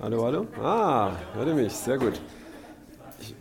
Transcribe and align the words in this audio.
Hallo, 0.00 0.24
hallo? 0.24 0.46
Ah, 0.62 1.12
hört 1.34 1.48
ihr 1.48 1.54
mich? 1.54 1.72
Sehr 1.72 1.98
gut. 1.98 2.20
Ich, 3.20 3.34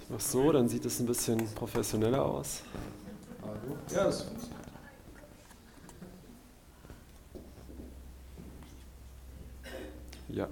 ich 0.00 0.08
mache 0.08 0.22
so, 0.22 0.52
dann 0.52 0.68
sieht 0.68 0.84
es 0.84 1.00
ein 1.00 1.06
bisschen 1.06 1.52
professioneller 1.54 2.24
aus. 2.24 2.62
Ja, 3.92 4.04
das 4.04 4.22
funktioniert. 4.22 4.60
Ja. 10.28 10.48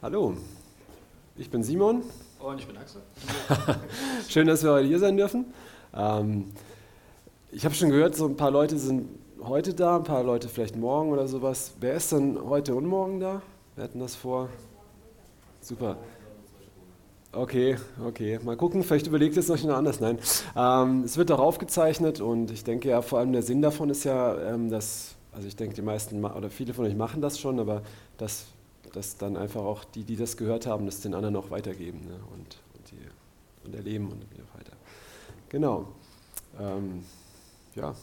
Hallo, 0.00 0.36
ich 1.36 1.50
bin 1.50 1.64
Simon. 1.64 2.02
Und 2.38 2.60
ich 2.60 2.66
bin 2.66 2.76
Axel. 2.76 3.02
Schön, 4.28 4.46
dass 4.46 4.62
wir 4.62 4.70
heute 4.70 4.86
hier 4.86 5.00
sein 5.00 5.16
dürfen. 5.16 5.52
Ähm, 5.92 6.52
ich 7.56 7.64
habe 7.64 7.74
schon 7.74 7.88
gehört, 7.88 8.14
so 8.14 8.26
ein 8.26 8.36
paar 8.36 8.50
Leute 8.50 8.76
sind 8.78 9.08
heute 9.42 9.72
da, 9.72 9.96
ein 9.96 10.04
paar 10.04 10.22
Leute 10.22 10.46
vielleicht 10.46 10.76
morgen 10.76 11.10
oder 11.10 11.26
sowas. 11.26 11.72
Wer 11.80 11.94
ist 11.94 12.12
denn 12.12 12.38
heute 12.38 12.74
und 12.74 12.84
morgen 12.84 13.18
da? 13.18 13.40
Wir 13.76 13.84
hatten 13.84 13.98
das 13.98 14.14
vor. 14.14 14.50
Super. 15.62 15.96
Okay, 17.32 17.78
okay. 18.06 18.38
Mal 18.44 18.58
gucken, 18.58 18.82
vielleicht 18.82 19.06
überlegt 19.06 19.38
es 19.38 19.48
euch 19.48 19.64
noch 19.64 19.74
anders. 19.74 20.00
Nein. 20.00 20.18
Ähm, 20.54 21.04
es 21.04 21.16
wird 21.16 21.32
auch 21.32 21.38
aufgezeichnet 21.38 22.20
und 22.20 22.50
ich 22.50 22.62
denke 22.62 22.90
ja, 22.90 23.00
vor 23.00 23.20
allem 23.20 23.32
der 23.32 23.42
Sinn 23.42 23.62
davon 23.62 23.88
ist 23.88 24.04
ja, 24.04 24.38
ähm, 24.38 24.68
dass, 24.68 25.14
also 25.32 25.48
ich 25.48 25.56
denke, 25.56 25.74
die 25.74 25.82
meisten 25.82 26.22
oder 26.22 26.50
viele 26.50 26.74
von 26.74 26.84
euch 26.84 26.94
machen 26.94 27.22
das 27.22 27.40
schon, 27.40 27.58
aber 27.58 27.80
dass, 28.18 28.48
dass 28.92 29.16
dann 29.16 29.38
einfach 29.38 29.62
auch 29.62 29.82
die, 29.84 30.04
die 30.04 30.16
das 30.16 30.36
gehört 30.36 30.66
haben, 30.66 30.84
das 30.84 31.00
den 31.00 31.14
anderen 31.14 31.36
auch 31.36 31.50
weitergeben 31.50 32.00
ne? 32.00 32.20
und, 32.34 32.58
und, 32.74 32.90
die, 32.90 33.66
und 33.66 33.74
erleben 33.74 34.08
und 34.08 34.22
weiter. 34.58 34.76
Genau. 35.48 35.86
Ähm, 36.60 37.02
ja. 37.76 37.94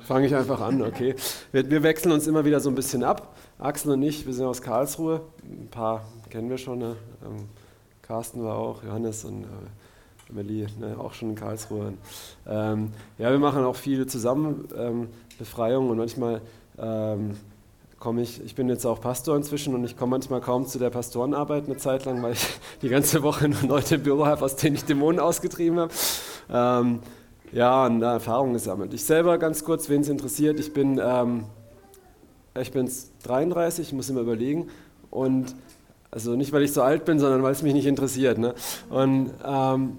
Fange 0.00 0.26
ich 0.26 0.34
einfach 0.34 0.60
an, 0.60 0.80
okay. 0.82 1.14
Wir, 1.52 1.68
wir, 1.68 1.82
wechseln 1.82 2.12
uns 2.12 2.26
immer 2.26 2.44
wieder 2.44 2.60
so 2.60 2.70
ein 2.70 2.74
bisschen 2.74 3.04
ab. 3.04 3.36
Axel 3.58 3.92
und 3.92 4.02
ich, 4.02 4.24
wir 4.26 4.32
sind 4.32 4.46
aus 4.46 4.62
Karlsruhe. 4.62 5.20
Ein 5.42 5.68
paar 5.70 6.04
kennen 6.30 6.48
wir 6.48 6.56
schon. 6.56 6.78
Ne? 6.78 6.96
Ähm, 7.24 7.48
Carsten 8.02 8.42
war 8.42 8.56
auch, 8.56 8.82
Johannes 8.82 9.24
und 9.24 9.44
äh, 9.44 10.30
Amelie, 10.30 10.66
ne? 10.78 10.96
auch 10.98 11.12
schon 11.12 11.30
in 11.30 11.34
Karlsruhe. 11.34 11.92
Ähm, 12.46 12.92
ja, 13.18 13.30
wir 13.30 13.38
machen 13.38 13.64
auch 13.64 13.76
viel 13.76 14.06
zusammen, 14.06 14.68
ähm, 14.76 15.08
Befreiung 15.38 15.90
und 15.90 15.98
manchmal 15.98 16.40
ähm, 16.78 17.36
komme 17.98 18.22
ich, 18.22 18.42
ich 18.44 18.54
bin 18.54 18.68
jetzt 18.68 18.86
auch 18.86 19.00
Pastor 19.00 19.36
inzwischen 19.36 19.74
und 19.74 19.84
ich 19.84 19.96
komme 19.96 20.10
manchmal 20.10 20.40
kaum 20.40 20.66
zu 20.66 20.78
der 20.78 20.90
Pastorenarbeit 20.90 21.66
eine 21.66 21.76
Zeit 21.76 22.04
lang, 22.04 22.22
weil 22.22 22.32
ich 22.32 22.46
die 22.82 22.88
ganze 22.88 23.22
Woche 23.22 23.48
nur 23.48 23.62
Leute 23.62 23.96
im 23.96 24.02
Büro 24.02 24.26
habe, 24.26 24.44
aus 24.44 24.56
denen 24.56 24.76
ich 24.76 24.84
Dämonen 24.84 25.20
ausgetrieben 25.20 25.78
habe. 25.78 25.92
Ähm, 26.50 27.00
ja, 27.52 27.86
und 27.86 28.00
da 28.00 28.14
Erfahrungen 28.14 28.52
gesammelt. 28.52 28.94
Ich 28.94 29.04
selber 29.04 29.38
ganz 29.38 29.64
kurz, 29.64 29.88
wen 29.88 30.00
es 30.02 30.08
interessiert, 30.08 30.60
ich 30.60 30.72
bin, 30.72 31.00
ähm, 31.02 31.44
ich 32.60 32.72
bin 32.72 32.90
33, 33.22 33.88
ich 33.88 33.92
muss 33.92 34.10
immer 34.10 34.20
überlegen. 34.20 34.68
Und 35.10 35.54
also 36.10 36.36
nicht, 36.36 36.52
weil 36.52 36.62
ich 36.62 36.72
so 36.72 36.82
alt 36.82 37.04
bin, 37.04 37.18
sondern 37.18 37.42
weil 37.42 37.52
es 37.52 37.62
mich 37.62 37.74
nicht 37.74 37.86
interessiert. 37.86 38.38
Ne? 38.38 38.54
Und, 38.90 39.30
ähm, 39.44 39.98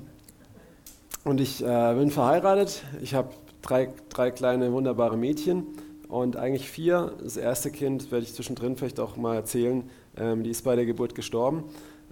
und 1.23 1.41
ich 1.41 1.63
äh, 1.63 1.93
bin 1.95 2.11
verheiratet. 2.11 2.83
Ich 3.01 3.13
habe 3.13 3.29
drei, 3.61 3.89
drei 4.09 4.31
kleine 4.31 4.71
wunderbare 4.71 5.17
Mädchen 5.17 5.65
und 6.07 6.35
eigentlich 6.35 6.69
vier. 6.69 7.13
Das 7.21 7.37
erste 7.37 7.71
Kind 7.71 8.11
werde 8.11 8.25
ich 8.25 8.33
zwischendrin 8.33 8.75
vielleicht 8.75 8.99
auch 8.99 9.17
mal 9.17 9.35
erzählen. 9.35 9.89
Ähm, 10.17 10.43
die 10.43 10.49
ist 10.49 10.63
bei 10.63 10.75
der 10.75 10.85
Geburt 10.85 11.15
gestorben, 11.15 11.63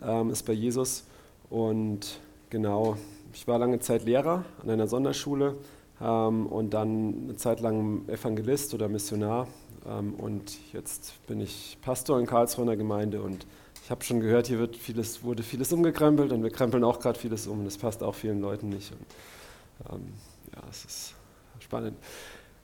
ähm, 0.04 0.30
ist 0.30 0.46
bei 0.46 0.54
Jesus. 0.54 1.04
Und 1.50 2.20
genau, 2.50 2.98
ich 3.38 3.48
war 3.48 3.60
lange 3.60 3.78
Zeit 3.80 4.04
Lehrer 4.04 4.44
an 4.64 4.70
einer 4.72 4.88
Sonderschule 4.88 5.58
ähm, 6.02 6.48
und 6.48 6.72
dann 6.74 7.26
eine 7.26 7.36
Zeit 7.36 7.60
lang 7.60 8.08
Evangelist 8.08 8.74
oder 8.74 8.90
Missionar. 8.90 9.48
Ähm, 9.88 10.16
und 10.16 10.58
jetzt 10.74 11.14
bin 11.28 11.40
ich 11.40 11.78
Pastor 11.84 12.20
in 12.20 12.26
Karlsruhe 12.26 12.64
in 12.64 12.68
der 12.68 12.78
Gemeinde 12.78 13.22
und 13.22 13.46
ich 13.84 13.92
habe 13.92 14.04
schon 14.04 14.22
gehört, 14.22 14.48
hier 14.48 14.58
wird 14.58 14.76
vieles, 14.76 15.24
wurde 15.24 15.44
vieles 15.44 15.72
umgekrempelt 15.72 16.32
und 16.32 16.42
wir 16.42 16.50
krempeln 16.50 16.84
auch 16.84 17.00
gerade 17.00 17.18
vieles 17.20 17.46
um. 17.46 17.64
Das 17.64 17.78
passt 17.78 18.02
auch 18.02 18.16
vielen 18.16 18.42
Leuten 18.42 18.70
nicht. 18.70 18.92
Und, 18.92 19.94
ähm, 19.94 20.14
ja, 20.56 20.64
es 20.72 20.86
ist 20.86 21.16
spannend. 21.60 21.96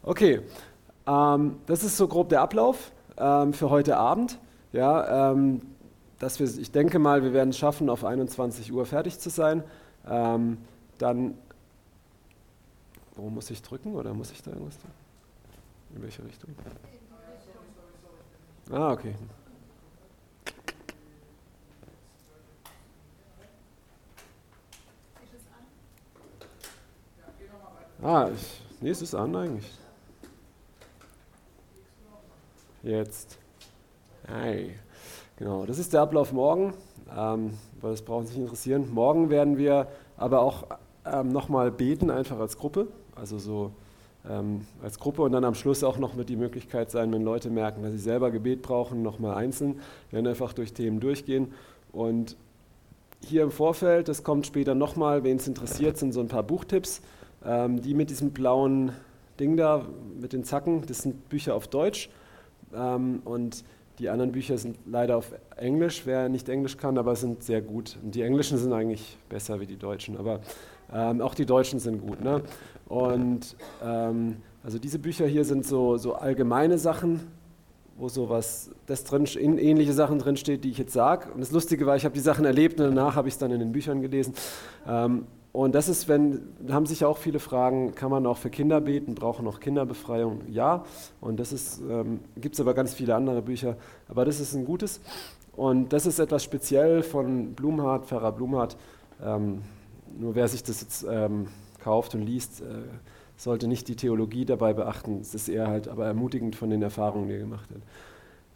Okay, 0.01 0.41
ähm, 1.05 1.57
das 1.67 1.83
ist 1.83 1.97
so 1.97 2.07
grob 2.07 2.29
der 2.29 2.41
Ablauf 2.41 2.91
ähm, 3.17 3.53
für 3.53 3.69
heute 3.69 3.97
Abend. 3.97 4.39
Ja, 4.71 5.31
ähm, 5.31 5.61
dass 6.17 6.39
wir, 6.39 6.47
ich 6.47 6.71
denke 6.71 6.97
mal, 6.97 7.21
wir 7.21 7.31
werden 7.31 7.51
es 7.51 7.59
schaffen, 7.59 7.91
auf 7.91 8.03
21 8.03 8.73
Uhr 8.73 8.87
fertig 8.87 9.19
zu 9.19 9.29
sein. 9.29 9.63
Ähm, 10.05 10.57
dann, 10.97 11.37
wo 13.15 13.29
muss 13.29 13.49
ich 13.51 13.61
drücken 13.61 13.95
oder 13.95 14.13
muss 14.13 14.31
ich 14.31 14.41
da 14.41 14.51
irgendwas 14.51 14.77
tun? 14.77 14.91
In 15.95 16.01
welche 16.01 16.23
Richtung? 16.25 16.55
Ah, 18.71 18.91
okay. 18.91 19.15
Ah, 28.01 28.29
ich, 28.33 28.61
nee, 28.81 28.89
es 28.89 29.01
ist 29.01 29.15
an 29.15 29.33
eigentlich. 29.33 29.71
Jetzt. 32.81 33.37
Hey. 34.27 34.77
Genau, 35.37 35.65
das 35.65 35.79
ist 35.79 35.93
der 35.93 36.01
Ablauf 36.01 36.31
morgen 36.31 36.73
ähm, 37.15 37.51
weil 37.81 37.91
das 37.91 38.01
brauchen 38.01 38.25
sich 38.25 38.37
interessieren. 38.37 38.89
Morgen 38.91 39.29
werden 39.29 39.57
wir 39.57 39.87
aber 40.17 40.41
auch 40.41 40.65
ähm, 41.05 41.29
nochmal 41.29 41.71
beten, 41.71 42.09
einfach 42.09 42.39
als 42.39 42.57
Gruppe, 42.57 42.87
also 43.15 43.37
so 43.37 43.71
ähm, 44.29 44.65
als 44.81 44.99
Gruppe 44.99 45.21
und 45.21 45.33
dann 45.33 45.43
am 45.43 45.53
Schluss 45.53 45.83
auch 45.83 45.97
noch 45.97 46.15
mit 46.15 46.29
die 46.29 46.37
Möglichkeit 46.37 46.91
sein, 46.91 47.11
wenn 47.11 47.23
Leute 47.23 47.49
merken, 47.49 47.83
dass 47.83 47.91
sie 47.91 47.97
selber 47.97 48.31
Gebet 48.31 48.61
brauchen, 48.61 49.01
nochmal 49.01 49.35
einzeln. 49.35 49.79
Wir 50.09 50.17
werden 50.17 50.27
einfach 50.27 50.53
durch 50.53 50.73
Themen 50.73 50.99
durchgehen 50.99 51.53
und 51.91 52.37
hier 53.25 53.43
im 53.43 53.51
Vorfeld, 53.51 54.07
das 54.07 54.23
kommt 54.23 54.45
später 54.47 54.75
nochmal, 54.75 55.23
wen 55.23 55.37
es 55.37 55.47
interessiert, 55.47 55.97
sind 55.97 56.13
so 56.13 56.19
ein 56.19 56.27
paar 56.27 56.43
Buchtipps, 56.43 57.01
ähm, 57.45 57.81
die 57.81 57.93
mit 57.93 58.09
diesem 58.09 58.31
blauen 58.31 58.91
Ding 59.39 59.57
da, 59.57 59.85
mit 60.19 60.33
den 60.33 60.43
Zacken, 60.43 60.85
das 60.87 60.99
sind 60.99 61.27
Bücher 61.29 61.55
auf 61.55 61.67
Deutsch 61.67 62.09
ähm, 62.73 63.21
und 63.25 63.63
die 63.99 64.09
anderen 64.09 64.31
Bücher 64.31 64.57
sind 64.57 64.77
leider 64.85 65.17
auf 65.17 65.33
Englisch, 65.55 66.03
wer 66.05 66.29
nicht 66.29 66.49
Englisch 66.49 66.77
kann, 66.77 66.97
aber 66.97 67.15
sind 67.15 67.43
sehr 67.43 67.61
gut. 67.61 67.97
Und 68.03 68.15
die 68.15 68.21
Englischen 68.21 68.57
sind 68.57 68.73
eigentlich 68.73 69.17
besser 69.29 69.59
wie 69.59 69.67
die 69.67 69.77
Deutschen, 69.77 70.17
aber 70.17 70.39
ähm, 70.91 71.21
auch 71.21 71.35
die 71.35 71.45
Deutschen 71.45 71.79
sind 71.79 72.01
gut. 72.01 72.21
Ne? 72.21 72.41
Und 72.87 73.55
ähm, 73.83 74.37
also 74.63 74.79
diese 74.79 74.99
Bücher 74.99 75.27
hier 75.27 75.45
sind 75.45 75.65
so, 75.65 75.97
so 75.97 76.15
allgemeine 76.15 76.77
Sachen, 76.77 77.19
wo 77.97 78.09
sowas, 78.09 78.71
das 78.87 79.03
drin, 79.03 79.25
ähnliche 79.37 79.93
Sachen 79.93 80.19
drinsteht, 80.19 80.63
die 80.63 80.71
ich 80.71 80.77
jetzt 80.79 80.93
sage. 80.93 81.31
Und 81.31 81.41
das 81.41 81.51
Lustige 81.51 81.85
war, 81.85 81.95
ich 81.95 82.05
habe 82.05 82.15
die 82.15 82.21
Sachen 82.21 82.45
erlebt 82.45 82.79
und 82.79 82.87
danach 82.87 83.15
habe 83.15 83.27
ich 83.27 83.35
es 83.35 83.37
dann 83.37 83.51
in 83.51 83.59
den 83.59 83.71
Büchern 83.71 84.01
gelesen. 84.01 84.33
Ähm, 84.87 85.27
und 85.53 85.75
das 85.75 85.87
ist, 85.87 86.07
wenn, 86.07 86.41
haben 86.69 86.87
sich 86.87 87.05
auch 87.05 87.17
viele 87.17 87.37
Fragen, 87.37 87.93
kann 87.93 88.09
man 88.09 88.25
auch 88.25 88.37
für 88.37 88.49
Kinder 88.49 88.81
beten, 88.81 89.13
brauchen 89.13 89.47
auch 89.47 89.59
Kinderbefreiung? 89.59 90.41
Ja. 90.49 90.83
Und 91.21 91.39
das 91.39 91.53
ist, 91.53 91.79
ähm, 91.87 92.21
gibt 92.35 92.55
es 92.55 92.61
aber 92.61 92.73
ganz 92.73 92.95
viele 92.95 93.13
andere 93.13 93.43
Bücher, 93.43 93.77
aber 94.09 94.25
das 94.25 94.39
ist 94.39 94.55
ein 94.55 94.65
gutes. 94.65 94.99
Und 95.55 95.93
das 95.93 96.07
ist 96.07 96.17
etwas 96.17 96.43
speziell 96.43 97.03
von 97.03 97.53
Blumhardt, 97.53 98.07
Pfarrer 98.07 98.31
Blumhardt. 98.31 98.75
Ähm, 99.23 99.61
nur 100.17 100.33
wer 100.33 100.47
sich 100.47 100.63
das 100.63 100.81
jetzt 100.81 101.05
ähm, 101.07 101.47
kauft 101.79 102.15
und 102.15 102.23
liest, 102.23 102.61
äh, 102.61 102.63
sollte 103.37 103.67
nicht 103.67 103.87
die 103.87 103.95
Theologie 103.95 104.45
dabei 104.45 104.73
beachten. 104.73 105.19
Es 105.21 105.35
ist 105.35 105.49
eher 105.49 105.67
halt 105.67 105.87
aber 105.87 106.07
ermutigend 106.07 106.55
von 106.55 106.71
den 106.71 106.81
Erfahrungen, 106.81 107.27
die 107.27 107.33
er 107.35 107.39
gemacht 107.39 107.69
hat. 107.69 107.81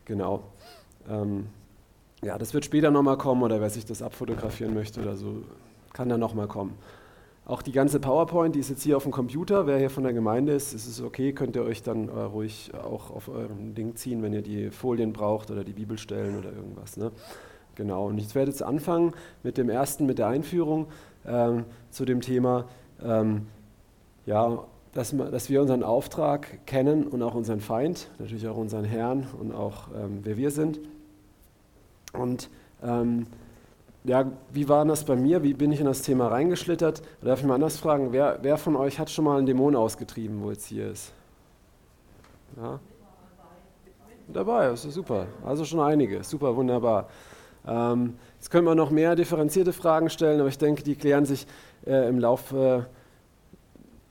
Genau. 0.05 0.45
Ähm, 1.07 1.45
ja, 2.23 2.39
das 2.39 2.55
wird 2.55 2.65
später 2.65 2.89
nochmal 2.89 3.19
kommen 3.19 3.43
oder 3.43 3.61
wer 3.61 3.69
sich 3.69 3.85
das 3.85 4.01
abfotografieren 4.01 4.73
möchte 4.73 4.99
oder 4.99 5.15
so, 5.15 5.43
kann 5.97 6.09
dann 6.09 6.19
nochmal 6.19 6.47
kommen. 6.47 6.77
Auch 7.43 7.63
die 7.63 7.71
ganze 7.71 7.99
PowerPoint, 7.99 8.53
die 8.53 8.59
ist 8.59 8.69
jetzt 8.69 8.83
hier 8.83 8.97
auf 8.97 9.03
dem 9.03 9.11
Computer. 9.11 9.65
Wer 9.65 9.79
hier 9.79 9.89
von 9.89 10.03
der 10.03 10.13
Gemeinde 10.13 10.53
ist, 10.53 10.73
ist 10.73 10.85
es 10.85 11.01
okay, 11.01 11.33
könnt 11.33 11.55
ihr 11.55 11.63
euch 11.63 11.81
dann 11.81 12.07
äh, 12.07 12.11
ruhig 12.11 12.71
auch 12.75 13.09
auf 13.09 13.29
eurem 13.29 13.73
Ding 13.73 13.95
ziehen, 13.95 14.21
wenn 14.21 14.31
ihr 14.31 14.43
die 14.43 14.69
Folien 14.69 15.11
braucht 15.11 15.49
oder 15.49 15.63
die 15.63 15.73
Bibelstellen 15.73 16.37
oder 16.37 16.51
irgendwas. 16.51 16.97
Ne? 16.97 17.11
Genau, 17.73 18.07
und 18.07 18.19
ich 18.19 18.35
werde 18.35 18.51
jetzt 18.51 18.61
anfangen 18.61 19.13
mit 19.41 19.57
dem 19.57 19.69
ersten, 19.69 20.05
mit 20.05 20.19
der 20.19 20.27
Einführung 20.27 20.87
ähm, 21.25 21.65
zu 21.89 22.05
dem 22.05 22.21
Thema, 22.21 22.65
ähm, 23.03 23.47
ja, 24.27 24.63
dass, 24.93 25.15
dass, 25.17 25.49
wir 25.49 25.61
unseren 25.61 25.83
Auftrag 25.83 26.65
kennen 26.67 27.07
und 27.07 27.23
auch 27.23 27.33
unseren 27.33 27.61
Feind, 27.61 28.11
natürlich 28.19 28.47
auch 28.47 28.57
unseren 28.57 28.85
Herrn 28.85 29.25
und 29.39 29.51
auch 29.51 29.87
ähm, 29.95 30.19
wer 30.21 30.37
wir 30.37 30.51
sind. 30.51 30.79
Und 32.13 32.49
ähm, 32.83 33.25
ja, 34.03 34.31
wie 34.51 34.69
war 34.69 34.85
das 34.85 35.03
bei 35.03 35.15
mir? 35.15 35.43
Wie 35.43 35.53
bin 35.53 35.71
ich 35.71 35.79
in 35.79 35.85
das 35.85 36.01
Thema 36.01 36.27
reingeschlittert? 36.27 37.01
Darf 37.21 37.39
ich 37.39 37.45
mal 37.45 37.55
anders 37.55 37.77
fragen, 37.77 38.13
wer, 38.13 38.39
wer 38.41 38.57
von 38.57 38.75
euch 38.75 38.99
hat 38.99 39.09
schon 39.09 39.25
mal 39.25 39.37
einen 39.37 39.45
Dämon 39.45 39.75
ausgetrieben, 39.75 40.41
wo 40.41 40.51
jetzt 40.51 40.67
hier 40.67 40.91
ist? 40.91 41.11
Ja? 42.55 42.79
Dabei, 44.29 44.67
das 44.67 44.85
ist 44.85 44.93
super. 44.93 45.27
Also 45.45 45.65
schon 45.65 45.79
einige, 45.79 46.23
super, 46.23 46.55
wunderbar. 46.55 47.09
Ähm, 47.65 48.15
jetzt 48.35 48.49
können 48.49 48.65
wir 48.65 48.75
noch 48.75 48.91
mehr 48.91 49.15
differenzierte 49.15 49.73
Fragen 49.73 50.09
stellen, 50.09 50.39
aber 50.39 50.49
ich 50.49 50.57
denke, 50.57 50.83
die 50.83 50.95
klären 50.95 51.25
sich 51.25 51.47
äh, 51.85 52.07
im 52.07 52.19
Laufe 52.19 52.87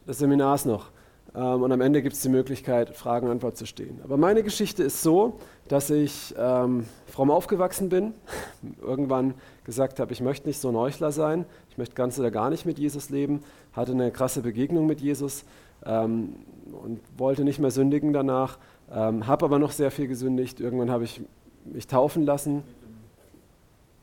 des 0.06 0.18
Seminars 0.18 0.64
noch. 0.64 0.90
Ähm, 1.34 1.62
und 1.62 1.72
am 1.72 1.80
Ende 1.80 2.02
gibt 2.02 2.14
es 2.14 2.22
die 2.22 2.28
Möglichkeit, 2.28 2.96
Fragen 2.96 3.26
und 3.26 3.32
Antwort 3.32 3.56
zu 3.56 3.66
stehen. 3.66 4.00
Aber 4.04 4.16
meine 4.16 4.42
Geschichte 4.42 4.82
ist 4.82 5.02
so, 5.02 5.38
dass 5.68 5.90
ich 5.90 6.34
ähm, 6.38 6.86
fromm 7.06 7.30
aufgewachsen 7.30 7.88
bin, 7.88 8.14
irgendwann 8.80 9.34
gesagt 9.64 9.98
habe, 10.00 10.12
ich 10.12 10.20
möchte 10.20 10.46
nicht 10.48 10.60
so 10.60 10.68
ein 10.68 10.76
Heuchler 10.76 11.10
sein, 11.12 11.44
ich 11.70 11.78
möchte 11.78 11.94
ganz 11.94 12.18
oder 12.18 12.30
gar 12.30 12.50
nicht 12.50 12.66
mit 12.66 12.78
Jesus 12.78 13.10
leben, 13.10 13.42
hatte 13.72 13.92
eine 13.92 14.10
krasse 14.12 14.42
Begegnung 14.42 14.86
mit 14.86 15.00
Jesus 15.00 15.44
ähm, 15.84 16.36
und 16.72 17.00
wollte 17.18 17.44
nicht 17.44 17.58
mehr 17.58 17.70
sündigen 17.70 18.12
danach, 18.12 18.58
ähm, 18.92 19.26
habe 19.26 19.44
aber 19.44 19.58
noch 19.58 19.72
sehr 19.72 19.90
viel 19.90 20.06
gesündigt. 20.06 20.60
Irgendwann 20.60 20.90
habe 20.90 21.04
ich 21.04 21.20
mich 21.64 21.86
taufen 21.86 22.24
lassen. 22.24 22.62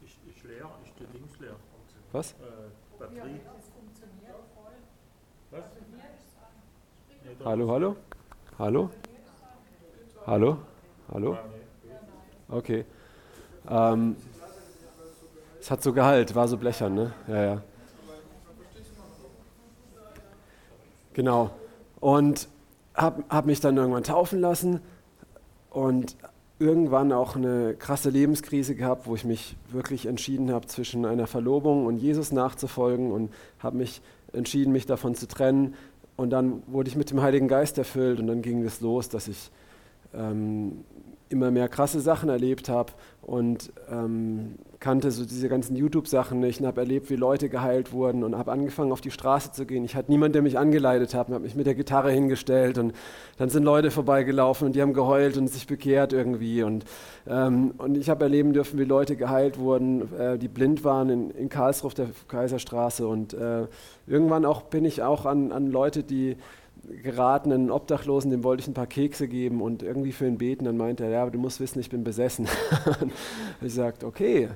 Ich, 0.05 0.17
ich 0.27 0.43
leer, 0.43 0.69
ich 0.85 0.93
der 0.95 1.07
links 1.13 1.39
leer. 1.39 1.55
Was? 2.11 2.31
Äh, 2.31 2.35
Batterie. 2.99 3.39
Was? 5.51 5.61
Da- 7.39 7.45
Hallo, 7.45 7.71
hallo? 7.71 7.95
Hallo? 8.59 8.89
Hallo? 10.25 10.57
Hallo? 11.11 11.37
Okay. 12.49 12.85
Ähm, 13.69 14.15
es 15.59 15.71
hat 15.71 15.83
so 15.83 15.93
Gehalt, 15.93 16.35
war 16.35 16.47
so 16.47 16.57
blechern, 16.57 16.93
ne? 16.93 17.13
Ja, 17.27 17.43
ja. 17.43 17.61
Genau. 21.13 21.51
Und 21.99 22.47
habe 22.95 23.23
hab 23.29 23.45
mich 23.45 23.59
dann 23.59 23.77
irgendwann 23.77 24.03
taufen 24.03 24.39
lassen 24.39 24.81
und 25.69 26.15
irgendwann 26.59 27.11
auch 27.11 27.35
eine 27.35 27.75
krasse 27.75 28.09
Lebenskrise 28.09 28.75
gehabt, 28.75 29.07
wo 29.07 29.15
ich 29.15 29.25
mich 29.25 29.55
wirklich 29.69 30.05
entschieden 30.05 30.51
habe, 30.51 30.67
zwischen 30.67 31.05
einer 31.05 31.27
Verlobung 31.27 31.85
und 31.85 31.97
Jesus 31.97 32.31
nachzufolgen 32.31 33.11
und 33.11 33.33
habe 33.59 33.77
mich 33.77 34.01
entschieden, 34.31 34.71
mich 34.71 34.85
davon 34.85 35.15
zu 35.15 35.27
trennen. 35.27 35.75
Und 36.15 36.29
dann 36.29 36.63
wurde 36.67 36.89
ich 36.89 36.95
mit 36.95 37.09
dem 37.09 37.21
Heiligen 37.21 37.47
Geist 37.47 37.77
erfüllt 37.77 38.19
und 38.19 38.27
dann 38.27 38.41
ging 38.41 38.63
es 38.63 38.81
los, 38.81 39.09
dass 39.09 39.27
ich 39.27 39.51
ähm, 40.15 40.83
immer 41.29 41.51
mehr 41.51 41.67
krasse 41.67 41.99
Sachen 41.99 42.29
erlebt 42.29 42.69
habe 42.69 42.93
und 43.21 43.73
ähm, 43.91 44.55
kannte 44.79 45.11
so 45.11 45.25
diese 45.25 45.47
ganzen 45.47 45.75
YouTube-Sachen 45.75 46.39
nicht 46.39 46.59
und 46.59 46.67
habe 46.67 46.81
erlebt, 46.81 47.09
wie 47.09 47.15
Leute 47.15 47.47
geheilt 47.49 47.93
wurden 47.93 48.23
und 48.23 48.37
habe 48.37 48.51
angefangen, 48.51 48.91
auf 48.91 49.01
die 49.01 49.11
Straße 49.11 49.53
zu 49.53 49.65
gehen. 49.65 49.85
Ich 49.85 49.95
hatte 49.95 50.11
niemanden, 50.11 50.33
der 50.33 50.41
mich 50.41 50.59
angeleitet 50.59 51.15
hat 51.15 51.29
und 51.29 51.33
habe 51.33 51.45
mich 51.45 51.55
mit 51.55 51.65
der 51.65 51.73
Gitarre 51.73 52.11
hingestellt 52.11 52.77
und 52.77 52.93
dann 53.37 53.49
sind 53.49 53.63
Leute 53.63 53.91
vorbeigelaufen 53.91 54.67
und 54.67 54.75
die 54.75 54.81
haben 54.81 54.93
geheult 54.93 55.37
und 55.37 55.47
sich 55.47 55.67
bekehrt 55.67 56.13
irgendwie 56.13 56.63
und, 56.63 56.85
ähm, 57.27 57.73
und 57.77 57.97
ich 57.97 58.09
habe 58.09 58.25
erleben 58.25 58.53
dürfen, 58.53 58.77
wie 58.77 58.83
Leute 58.83 59.15
geheilt 59.15 59.57
wurden, 59.57 60.13
äh, 60.19 60.37
die 60.37 60.49
blind 60.49 60.83
waren 60.83 61.09
in, 61.09 61.31
in 61.31 61.49
Karlsruhe 61.49 61.87
auf 61.87 61.93
der 61.93 62.09
Kaiserstraße 62.27 63.07
und 63.07 63.33
äh, 63.33 63.67
irgendwann 64.05 64.45
auch 64.45 64.63
bin 64.63 64.85
ich 64.85 65.01
auch 65.01 65.25
an, 65.25 65.51
an 65.51 65.67
Leute, 65.67 66.03
die 66.03 66.35
geraten, 67.01 67.51
einen 67.51 67.71
Obdachlosen, 67.71 68.31
dem 68.31 68.43
wollte 68.43 68.61
ich 68.61 68.67
ein 68.67 68.73
paar 68.73 68.87
Kekse 68.87 69.27
geben 69.27 69.61
und 69.61 69.83
irgendwie 69.83 70.11
für 70.11 70.27
ihn 70.27 70.37
beten. 70.37 70.65
Dann 70.65 70.77
meinte 70.77 71.03
er, 71.03 71.09
ja, 71.09 71.21
aber 71.21 71.31
du 71.31 71.39
musst 71.39 71.59
wissen, 71.59 71.79
ich 71.79 71.89
bin 71.89 72.03
besessen. 72.03 72.47
ich 73.61 73.73
sagte, 73.73 74.05
okay, 74.05 74.49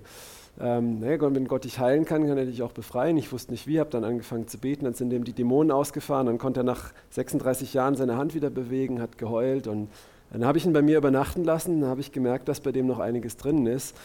ähm, 0.59 1.01
wenn 1.01 1.47
Gott 1.47 1.65
dich 1.65 1.79
heilen 1.79 2.05
kann, 2.05 2.27
kann 2.27 2.37
er 2.37 2.45
dich 2.45 2.63
auch 2.63 2.71
befreien. 2.71 3.17
Ich 3.17 3.31
wusste 3.31 3.51
nicht 3.51 3.67
wie, 3.67 3.79
habe 3.79 3.89
dann 3.89 4.03
angefangen 4.03 4.47
zu 4.47 4.57
beten, 4.57 4.85
dann 4.85 4.93
sind 4.93 5.13
ihm 5.13 5.23
die 5.23 5.33
Dämonen 5.33 5.71
ausgefahren, 5.71 6.25
dann 6.25 6.39
konnte 6.39 6.61
er 6.61 6.63
nach 6.63 6.91
36 7.11 7.73
Jahren 7.73 7.95
seine 7.95 8.17
Hand 8.17 8.33
wieder 8.33 8.49
bewegen, 8.49 8.99
hat 9.01 9.17
geheult 9.17 9.67
und 9.67 9.89
dann 10.31 10.43
habe 10.43 10.57
ich 10.57 10.65
ihn 10.65 10.73
bei 10.73 10.81
mir 10.81 10.97
übernachten 10.97 11.43
lassen, 11.43 11.81
dann 11.81 11.89
habe 11.89 12.01
ich 12.01 12.11
gemerkt, 12.11 12.49
dass 12.49 12.59
bei 12.59 12.71
dem 12.71 12.87
noch 12.87 12.99
einiges 12.99 13.37
drin 13.37 13.65
ist 13.65 13.95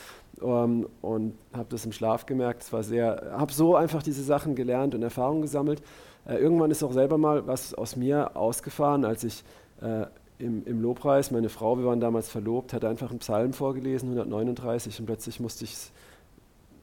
ähm, 0.40 0.86
und 1.00 1.34
habe 1.52 1.66
das 1.70 1.84
im 1.84 1.92
Schlaf 1.92 2.26
gemerkt. 2.26 2.62
Es 2.62 2.72
war 2.72 2.82
sehr, 2.82 3.32
habe 3.36 3.52
so 3.52 3.74
einfach 3.74 4.02
diese 4.02 4.22
Sachen 4.22 4.54
gelernt 4.54 4.94
und 4.94 5.02
Erfahrungen 5.02 5.42
gesammelt. 5.42 5.82
Äh, 6.26 6.36
irgendwann 6.36 6.70
ist 6.70 6.82
auch 6.82 6.92
selber 6.92 7.18
mal 7.18 7.46
was 7.46 7.74
aus 7.74 7.96
mir 7.96 8.36
ausgefahren, 8.36 9.04
als 9.04 9.24
ich 9.24 9.44
äh, 9.80 10.06
im, 10.38 10.64
im 10.66 10.82
Lobpreis, 10.82 11.30
meine 11.30 11.48
Frau, 11.48 11.78
wir 11.78 11.84
waren 11.84 12.00
damals 12.00 12.28
verlobt, 12.28 12.72
hat 12.72 12.84
einfach 12.84 13.10
einen 13.10 13.20
Psalm 13.20 13.52
vorgelesen, 13.52 14.08
139, 14.08 15.00
und 15.00 15.06
plötzlich 15.06 15.40
musste 15.40 15.64
ich 15.64 15.76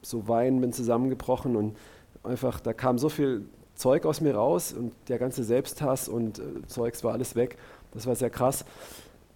so 0.01 0.27
weinen, 0.27 0.61
bin 0.61 0.71
zusammengebrochen 0.71 1.55
und 1.55 1.75
einfach, 2.23 2.59
da 2.59 2.73
kam 2.73 2.97
so 2.97 3.09
viel 3.09 3.45
Zeug 3.75 4.05
aus 4.05 4.21
mir 4.21 4.35
raus 4.35 4.73
und 4.73 4.91
der 5.07 5.19
ganze 5.19 5.43
Selbsthass 5.43 6.09
und 6.09 6.39
äh, 6.39 6.41
Zeugs 6.67 7.03
war 7.03 7.13
alles 7.13 7.35
weg. 7.35 7.57
Das 7.91 8.05
war 8.05 8.15
sehr 8.15 8.29
krass. 8.29 8.65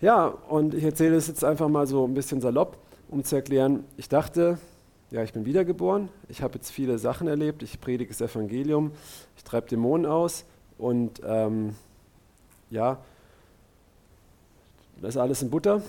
Ja, 0.02 0.28
und 0.28 0.74
ich 0.74 0.84
erzähle 0.84 1.16
es 1.16 1.28
jetzt 1.28 1.44
einfach 1.44 1.70
mal 1.70 1.88
so 1.88 2.06
ein 2.06 2.14
bisschen 2.14 2.42
salopp, 2.42 2.78
um 3.10 3.24
zu 3.24 3.36
erklären, 3.36 3.86
ich 3.98 4.10
dachte, 4.10 4.58
ja, 5.14 5.22
ich 5.22 5.32
bin 5.32 5.46
wiedergeboren, 5.46 6.10
ich 6.28 6.42
habe 6.42 6.56
jetzt 6.56 6.72
viele 6.72 6.98
Sachen 6.98 7.28
erlebt, 7.28 7.62
ich 7.62 7.80
predige 7.80 8.10
das 8.10 8.20
Evangelium, 8.20 8.92
ich 9.38 9.44
treibe 9.44 9.68
Dämonen 9.68 10.08
aus. 10.08 10.44
Und 10.80 11.22
ähm, 11.24 11.76
ja, 12.72 12.98
das 15.00 15.14
ist 15.14 15.22
alles 15.22 15.44
in 15.44 15.52
Butter. 15.52 15.84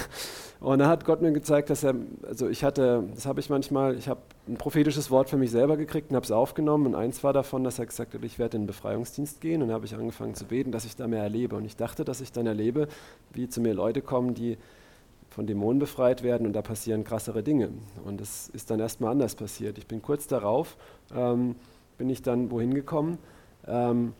und 0.60 0.80
da 0.80 0.88
hat 0.88 1.04
Gott 1.04 1.22
mir 1.22 1.30
gezeigt, 1.30 1.70
dass 1.70 1.84
er, 1.84 1.94
also 2.26 2.48
ich 2.48 2.64
hatte, 2.64 3.04
das 3.14 3.26
habe 3.26 3.38
ich 3.38 3.48
manchmal, 3.48 3.96
ich 3.96 4.08
habe 4.08 4.22
ein 4.48 4.56
prophetisches 4.56 5.08
Wort 5.08 5.30
für 5.30 5.36
mich 5.36 5.52
selber 5.52 5.76
gekriegt 5.76 6.10
und 6.10 6.16
habe 6.16 6.24
es 6.24 6.32
aufgenommen. 6.32 6.86
Und 6.86 6.94
eins 6.96 7.22
war 7.22 7.32
davon, 7.32 7.62
dass 7.62 7.78
er 7.78 7.86
gesagt 7.86 8.12
hat, 8.12 8.24
ich 8.24 8.40
werde 8.40 8.56
in 8.56 8.62
den 8.62 8.66
Befreiungsdienst 8.66 9.40
gehen. 9.40 9.62
Und 9.62 9.70
habe 9.70 9.86
ich 9.86 9.94
angefangen 9.94 10.34
zu 10.34 10.46
beten, 10.46 10.72
dass 10.72 10.84
ich 10.84 10.96
da 10.96 11.06
mehr 11.06 11.22
erlebe. 11.22 11.54
Und 11.54 11.64
ich 11.64 11.76
dachte, 11.76 12.04
dass 12.04 12.20
ich 12.20 12.32
dann 12.32 12.48
erlebe, 12.48 12.88
wie 13.32 13.48
zu 13.48 13.60
mir 13.60 13.72
Leute 13.72 14.02
kommen, 14.02 14.34
die 14.34 14.58
von 15.34 15.48
Dämonen 15.48 15.80
befreit 15.80 16.22
werden 16.22 16.46
und 16.46 16.52
da 16.52 16.62
passieren 16.62 17.02
krassere 17.02 17.42
Dinge. 17.42 17.70
Und 18.04 18.20
das 18.20 18.48
ist 18.48 18.70
dann 18.70 18.78
erstmal 18.78 19.10
anders 19.10 19.34
passiert. 19.34 19.78
Ich 19.78 19.86
bin 19.88 20.00
kurz 20.00 20.28
darauf, 20.28 20.76
ähm, 21.12 21.56
bin 21.98 22.08
ich 22.08 22.22
dann 22.22 22.52
wohin 22.52 22.72
gekommen, 22.72 23.18
ähm, 23.66 24.12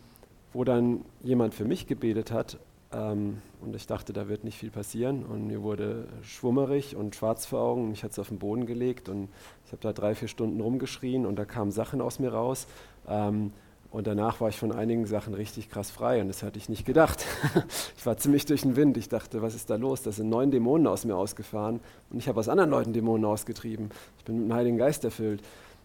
wo 0.52 0.64
dann 0.64 1.04
jemand 1.22 1.54
für 1.54 1.64
mich 1.64 1.86
gebetet 1.86 2.32
hat 2.32 2.58
ähm, 2.92 3.40
und 3.60 3.76
ich 3.76 3.86
dachte, 3.86 4.12
da 4.12 4.28
wird 4.28 4.42
nicht 4.42 4.58
viel 4.58 4.70
passieren 4.70 5.24
und 5.24 5.46
mir 5.46 5.62
wurde 5.62 6.08
schwummerig 6.22 6.96
und 6.96 7.14
schwarz 7.14 7.46
vor 7.46 7.60
Augen. 7.60 7.90
Mich 7.90 8.02
hat 8.02 8.10
es 8.10 8.18
auf 8.18 8.28
den 8.28 8.40
Boden 8.40 8.66
gelegt 8.66 9.08
und 9.08 9.28
ich 9.66 9.72
habe 9.72 9.82
da 9.82 9.92
drei, 9.92 10.16
vier 10.16 10.28
Stunden 10.28 10.60
rumgeschrien 10.60 11.26
und 11.26 11.36
da 11.36 11.44
kamen 11.44 11.70
Sachen 11.70 12.00
aus 12.00 12.18
mir 12.18 12.32
raus. 12.32 12.66
Und 13.94 14.08
danach 14.08 14.40
war 14.40 14.48
ich 14.48 14.58
von 14.58 14.72
einigen 14.72 15.06
Sachen 15.06 15.34
richtig 15.34 15.70
krass 15.70 15.92
frei 15.92 16.20
und 16.20 16.26
das 16.26 16.42
hatte 16.42 16.58
ich 16.58 16.68
nicht 16.68 16.84
gedacht. 16.84 17.24
ich 17.96 18.04
war 18.04 18.16
ziemlich 18.16 18.44
durch 18.44 18.62
den 18.62 18.74
Wind. 18.74 18.96
Ich 18.96 19.08
dachte, 19.08 19.40
was 19.40 19.54
ist 19.54 19.70
da 19.70 19.76
los? 19.76 20.02
Da 20.02 20.10
sind 20.10 20.28
neun 20.28 20.50
Dämonen 20.50 20.88
aus 20.88 21.04
mir 21.04 21.14
ausgefahren 21.14 21.78
und 22.10 22.18
ich 22.18 22.26
habe 22.26 22.40
aus 22.40 22.48
anderen 22.48 22.70
Leuten 22.70 22.92
Dämonen 22.92 23.24
ausgetrieben. 23.24 23.90
Ich 24.18 24.24
bin 24.24 24.34
mit 24.34 24.48
dem 24.48 24.52
Heiligen 24.52 24.78
Geist 24.78 25.04
erfüllt. 25.04 25.42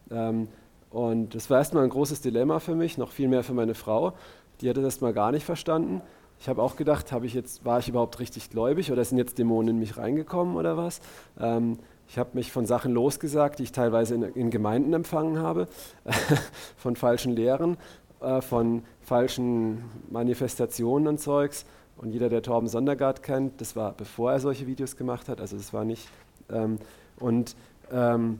Ähm, 0.09 0.47
und 0.89 1.35
das 1.35 1.51
war 1.51 1.59
erstmal 1.59 1.83
ein 1.83 1.91
großes 1.91 2.21
Dilemma 2.21 2.57
für 2.57 2.73
mich, 2.73 2.97
noch 2.97 3.11
viel 3.11 3.27
mehr 3.27 3.43
für 3.43 3.53
meine 3.53 3.75
Frau. 3.75 4.13
Die 4.61 4.69
hat 4.71 4.77
das 4.77 4.85
erstmal 4.85 5.13
gar 5.13 5.31
nicht 5.31 5.45
verstanden. 5.45 6.01
Ich 6.39 6.49
habe 6.49 6.63
auch 6.63 6.77
gedacht, 6.77 7.11
habe 7.11 7.27
ich 7.27 7.35
jetzt, 7.35 7.63
war 7.63 7.77
ich 7.77 7.89
überhaupt 7.89 8.19
richtig 8.19 8.49
gläubig 8.49 8.91
oder 8.91 9.05
sind 9.05 9.19
jetzt 9.19 9.37
Dämonen 9.37 9.75
in 9.75 9.79
mich 9.79 9.97
reingekommen 9.97 10.55
oder 10.55 10.77
was? 10.77 10.99
Ähm, 11.39 11.77
ich 12.09 12.17
habe 12.17 12.31
mich 12.33 12.51
von 12.51 12.65
Sachen 12.65 12.91
losgesagt, 12.91 13.59
die 13.59 13.63
ich 13.63 13.71
teilweise 13.71 14.15
in, 14.15 14.23
in 14.23 14.49
Gemeinden 14.49 14.93
empfangen 14.93 15.37
habe, 15.37 15.67
von 16.75 16.95
falschen 16.95 17.35
Lehren, 17.35 17.77
äh, 18.21 18.41
von 18.41 18.83
falschen 19.01 19.83
Manifestationen 20.09 21.07
und 21.07 21.19
Zeugs. 21.19 21.65
Und 21.97 22.11
jeder, 22.11 22.29
der 22.29 22.41
Torben 22.41 22.67
Sondergaard 22.67 23.23
kennt, 23.23 23.59
das 23.59 23.75
war 23.75 23.91
bevor 23.93 24.31
er 24.31 24.39
solche 24.39 24.67
Videos 24.67 24.95
gemacht 24.95 25.27
hat, 25.27 25.41
also 25.41 25.57
das 25.57 25.73
war 25.73 25.83
nicht. 25.83 26.07
Ähm, 26.49 26.79
und 27.19 27.55
ähm, 27.91 28.39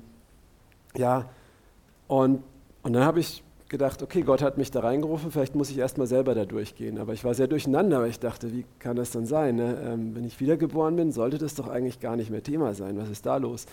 ja, 0.95 1.29
und, 2.07 2.43
und 2.83 2.93
dann 2.93 3.03
habe 3.03 3.19
ich 3.19 3.43
gedacht, 3.69 4.01
okay, 4.01 4.21
Gott 4.21 4.41
hat 4.41 4.57
mich 4.57 4.71
da 4.71 4.79
reingerufen, 4.79 5.31
vielleicht 5.31 5.55
muss 5.55 5.69
ich 5.69 5.77
erstmal 5.77 6.07
selber 6.07 6.33
da 6.33 6.45
durchgehen. 6.45 6.97
Aber 6.97 7.13
ich 7.13 7.23
war 7.23 7.33
sehr 7.33 7.47
durcheinander, 7.47 8.01
weil 8.01 8.09
ich 8.09 8.19
dachte, 8.19 8.51
wie 8.51 8.65
kann 8.79 8.95
das 8.95 9.11
dann 9.11 9.25
sein? 9.25 9.57
Ne? 9.57 9.77
Ähm, 9.85 10.15
wenn 10.15 10.25
ich 10.25 10.39
wiedergeboren 10.39 10.95
bin, 10.95 11.11
sollte 11.11 11.37
das 11.37 11.55
doch 11.55 11.67
eigentlich 11.67 11.99
gar 11.99 12.15
nicht 12.15 12.31
mehr 12.31 12.43
Thema 12.43 12.73
sein. 12.73 12.97
Was 12.97 13.09
ist 13.09 13.25
da 13.25 13.37
los? 13.37 13.67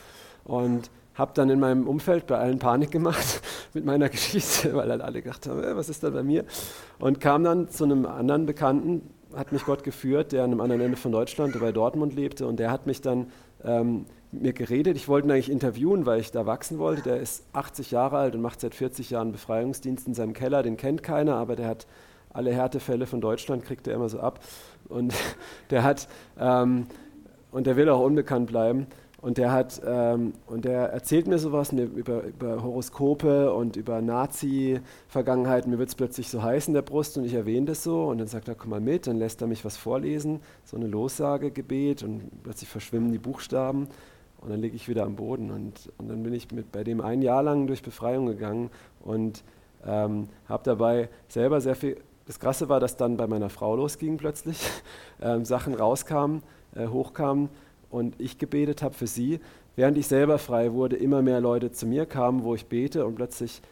Und 0.44 0.90
habe 1.16 1.32
dann 1.34 1.50
in 1.50 1.58
meinem 1.58 1.88
Umfeld 1.88 2.26
bei 2.26 2.38
allen 2.38 2.58
Panik 2.58 2.90
gemacht 2.90 3.42
mit 3.74 3.84
meiner 3.84 4.08
Geschichte, 4.08 4.74
weil 4.74 4.88
dann 4.88 5.00
alle 5.00 5.22
gedacht 5.22 5.46
haben, 5.46 5.62
äh, 5.62 5.76
was 5.76 5.88
ist 5.88 6.02
da 6.02 6.10
bei 6.10 6.22
mir? 6.22 6.44
Und 6.98 7.20
kam 7.20 7.44
dann 7.44 7.68
zu 7.68 7.84
einem 7.84 8.06
anderen 8.06 8.46
Bekannten, 8.46 9.10
hat 9.34 9.52
mich 9.52 9.64
Gott 9.64 9.82
geführt, 9.82 10.32
der 10.32 10.44
an 10.44 10.52
einem 10.52 10.60
anderen 10.60 10.82
Ende 10.82 10.96
von 10.96 11.12
Deutschland, 11.12 11.54
der 11.54 11.60
bei 11.60 11.72
Dortmund 11.72 12.14
lebte, 12.14 12.46
und 12.46 12.60
der 12.60 12.70
hat 12.70 12.86
mich 12.86 13.00
dann 13.00 13.32
ähm, 13.64 14.06
mit 14.32 14.42
mir 14.42 14.52
geredet. 14.52 14.96
Ich 14.96 15.08
wollte 15.08 15.28
ihn 15.28 15.30
eigentlich 15.32 15.50
interviewen, 15.50 16.06
weil 16.06 16.20
ich 16.20 16.30
da 16.30 16.46
wachsen 16.46 16.78
wollte. 16.78 17.02
Der 17.02 17.20
ist 17.20 17.44
80 17.52 17.90
Jahre 17.90 18.18
alt 18.18 18.34
und 18.34 18.42
macht 18.42 18.60
seit 18.60 18.74
40 18.74 19.10
Jahren 19.10 19.32
Befreiungsdienst 19.32 20.06
in 20.06 20.14
seinem 20.14 20.32
Keller. 20.32 20.62
Den 20.62 20.76
kennt 20.76 21.02
keiner, 21.02 21.36
aber 21.36 21.56
der 21.56 21.68
hat 21.68 21.86
alle 22.30 22.52
Härtefälle 22.52 23.06
von 23.06 23.20
Deutschland, 23.20 23.64
kriegt 23.64 23.86
er 23.88 23.94
immer 23.94 24.08
so 24.08 24.20
ab. 24.20 24.40
Und 24.88 25.14
der 25.70 25.82
hat, 25.82 26.08
ähm, 26.38 26.86
und 27.50 27.66
der 27.66 27.76
will 27.76 27.88
auch 27.88 28.00
unbekannt 28.00 28.48
bleiben. 28.48 28.86
Und 29.26 29.38
der 29.38 29.50
hat, 29.50 29.82
ähm, 29.84 30.34
und 30.46 30.64
der 30.64 30.90
erzählt 30.90 31.26
mir 31.26 31.40
sowas 31.40 31.72
mir 31.72 31.82
über, 31.82 32.22
über 32.22 32.62
Horoskope 32.62 33.52
und 33.52 33.74
über 33.74 34.00
Nazi-Vergangenheit. 34.00 35.66
Mir 35.66 35.80
wird 35.80 35.88
es 35.88 35.96
plötzlich 35.96 36.30
so 36.30 36.44
heiß 36.44 36.68
in 36.68 36.74
der 36.74 36.82
Brust 36.82 37.18
und 37.18 37.24
ich 37.24 37.34
erwähne 37.34 37.66
das 37.66 37.82
so. 37.82 38.04
Und 38.04 38.18
dann 38.18 38.28
sagt 38.28 38.46
er, 38.46 38.54
komm 38.54 38.70
mal 38.70 38.80
mit. 38.80 39.08
Dann 39.08 39.16
lässt 39.16 39.40
er 39.40 39.48
mich 39.48 39.64
was 39.64 39.76
vorlesen, 39.76 40.38
so 40.64 40.76
eine 40.76 40.86
Lossagegebet 40.86 42.04
und 42.04 42.44
plötzlich 42.44 42.70
verschwimmen 42.70 43.10
die 43.10 43.18
Buchstaben. 43.18 43.88
Und 44.42 44.50
dann 44.50 44.60
liege 44.60 44.76
ich 44.76 44.88
wieder 44.88 45.02
am 45.02 45.16
Boden. 45.16 45.50
Und, 45.50 45.90
und 45.98 46.06
dann 46.06 46.22
bin 46.22 46.32
ich 46.32 46.52
mit, 46.52 46.70
bei 46.70 46.84
dem 46.84 47.00
ein 47.00 47.20
Jahr 47.20 47.42
lang 47.42 47.66
durch 47.66 47.82
Befreiung 47.82 48.26
gegangen 48.26 48.70
und 49.00 49.42
ähm, 49.84 50.28
habe 50.48 50.62
dabei 50.62 51.08
selber 51.26 51.60
sehr 51.60 51.74
viel 51.74 51.96
das 52.26 52.40
Krasse 52.40 52.68
war, 52.68 52.80
dass 52.80 52.96
dann 52.96 53.16
bei 53.16 53.26
meiner 53.28 53.50
Frau 53.50 53.76
losging 53.76 54.16
plötzlich, 54.18 54.58
ähm, 55.20 55.44
Sachen 55.44 55.74
rauskamen, 55.74 56.42
äh, 56.74 56.86
hochkamen 56.86 57.48
und 57.96 58.20
ich 58.20 58.36
gebetet 58.36 58.82
habe 58.82 58.94
für 58.94 59.06
sie, 59.06 59.40
während 59.74 59.96
ich 59.96 60.06
selber 60.06 60.36
frei 60.36 60.74
wurde, 60.74 60.96
immer 60.96 61.22
mehr 61.22 61.40
Leute 61.40 61.72
zu 61.72 61.86
mir 61.86 62.04
kamen, 62.04 62.44
wo 62.44 62.54
ich 62.54 62.66
bete 62.66 63.06
und 63.06 63.14
plötzlich 63.14 63.62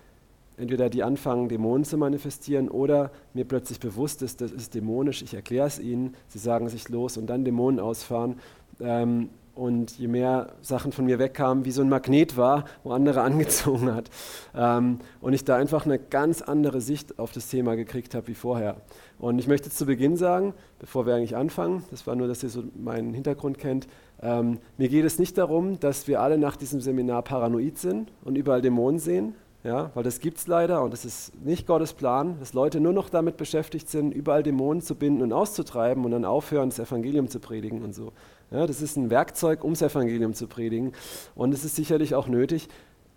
entweder 0.57 0.89
die 0.89 1.03
anfangen, 1.03 1.51
Dämonen 1.51 1.85
zu 1.85 1.99
manifestieren 1.99 2.71
oder 2.71 3.11
mir 3.35 3.45
plötzlich 3.45 3.81
bewusst 3.81 4.23
ist, 4.23 4.41
das 4.41 4.51
ist 4.51 4.75
dämonisch, 4.75 5.21
ich 5.21 5.35
erkläre 5.35 5.67
es 5.67 5.79
ihnen, 5.79 6.15
sie 6.29 6.39
sagen 6.39 6.71
sich 6.71 6.89
los 6.89 7.19
und 7.19 7.27
dann 7.27 7.45
Dämonen 7.45 7.79
ausfahren. 7.79 8.41
Ähm, 8.81 9.29
und 9.55 9.99
je 9.99 10.09
mehr 10.09 10.53
Sachen 10.63 10.93
von 10.93 11.05
mir 11.05 11.19
wegkamen, 11.19 11.65
wie 11.65 11.71
so 11.71 11.83
ein 11.83 11.89
Magnet 11.89 12.37
war, 12.37 12.65
wo 12.83 12.93
andere 12.93 13.23
angezogen 13.23 13.95
hat. 13.95 14.11
Ähm, 14.55 14.99
und 15.21 15.33
ich 15.33 15.45
da 15.45 15.57
einfach 15.57 15.87
eine 15.87 15.99
ganz 15.99 16.43
andere 16.43 16.81
Sicht 16.81 17.19
auf 17.19 17.33
das 17.33 17.49
Thema 17.49 17.77
gekriegt 17.77 18.15
habe 18.15 18.29
wie 18.29 18.35
vorher. 18.35 18.77
Und 19.19 19.39
ich 19.39 19.47
möchte 19.47 19.71
zu 19.71 19.87
Beginn 19.87 20.17
sagen, 20.17 20.55
bevor 20.79 21.07
wir 21.07 21.15
eigentlich 21.15 21.37
anfangen, 21.37 21.85
das 21.91 22.07
war 22.07 22.17
nur, 22.17 22.29
dass 22.29 22.43
ihr 22.43 22.49
so 22.49 22.65
meinen 22.75 23.15
Hintergrund 23.15 23.59
kennt, 23.59 23.87
ähm, 24.23 24.59
mir 24.79 24.89
geht 24.89 25.05
es 25.05 25.19
nicht 25.19 25.37
darum, 25.39 25.79
dass 25.81 26.09
wir 26.09 26.21
alle 26.21 26.39
nach 26.39 26.57
diesem 26.57 26.81
Seminar 26.81 27.23
paranoid 27.23 27.79
sind 27.79 28.11
und 28.25 28.37
überall 28.37 28.63
Dämonen 28.63 28.99
sehen, 28.99 29.35
ja, 29.65 29.91
weil 29.95 30.03
das 30.03 30.21
gibt 30.21 30.39
es 30.39 30.47
leider 30.47 30.83
und 30.83 30.93
das 30.93 31.07
ist 31.07 31.33
nicht 31.43 31.67
Gottes 31.67 31.95
Plan, 31.95 32.39
dass 32.39 32.53
Leute 32.53 32.81
nur 32.81 32.93
noch 32.93 33.09
damit 33.09 33.39
beschäftigt 33.39 33.89
sind, 33.89 34.13
überall 34.13 34.43
Dämonen 34.43 34.83
zu 34.83 34.95
binden 34.95 35.23
und 35.23 35.33
auszutreiben 35.33 36.05
und 36.05 36.11
dann 36.11 36.27
aufhören, 36.27 36.69
das 36.69 36.79
Evangelium 36.79 37.29
zu 37.29 37.41
predigen 37.41 37.83
und 37.83 37.95
so. 37.95 38.13
Ja, 38.51 38.67
das 38.67 38.83
ist 38.83 38.97
ein 38.97 39.11
Werkzeug, 39.11 39.65
um 39.65 39.73
das 39.73 39.83
Evangelium 39.83 40.35
zu 40.35 40.47
predigen 40.47 40.93
und 41.35 41.53
es 41.53 41.65
ist 41.65 41.77
sicherlich 41.77 42.15
auch 42.15 42.29
nötig 42.29 42.69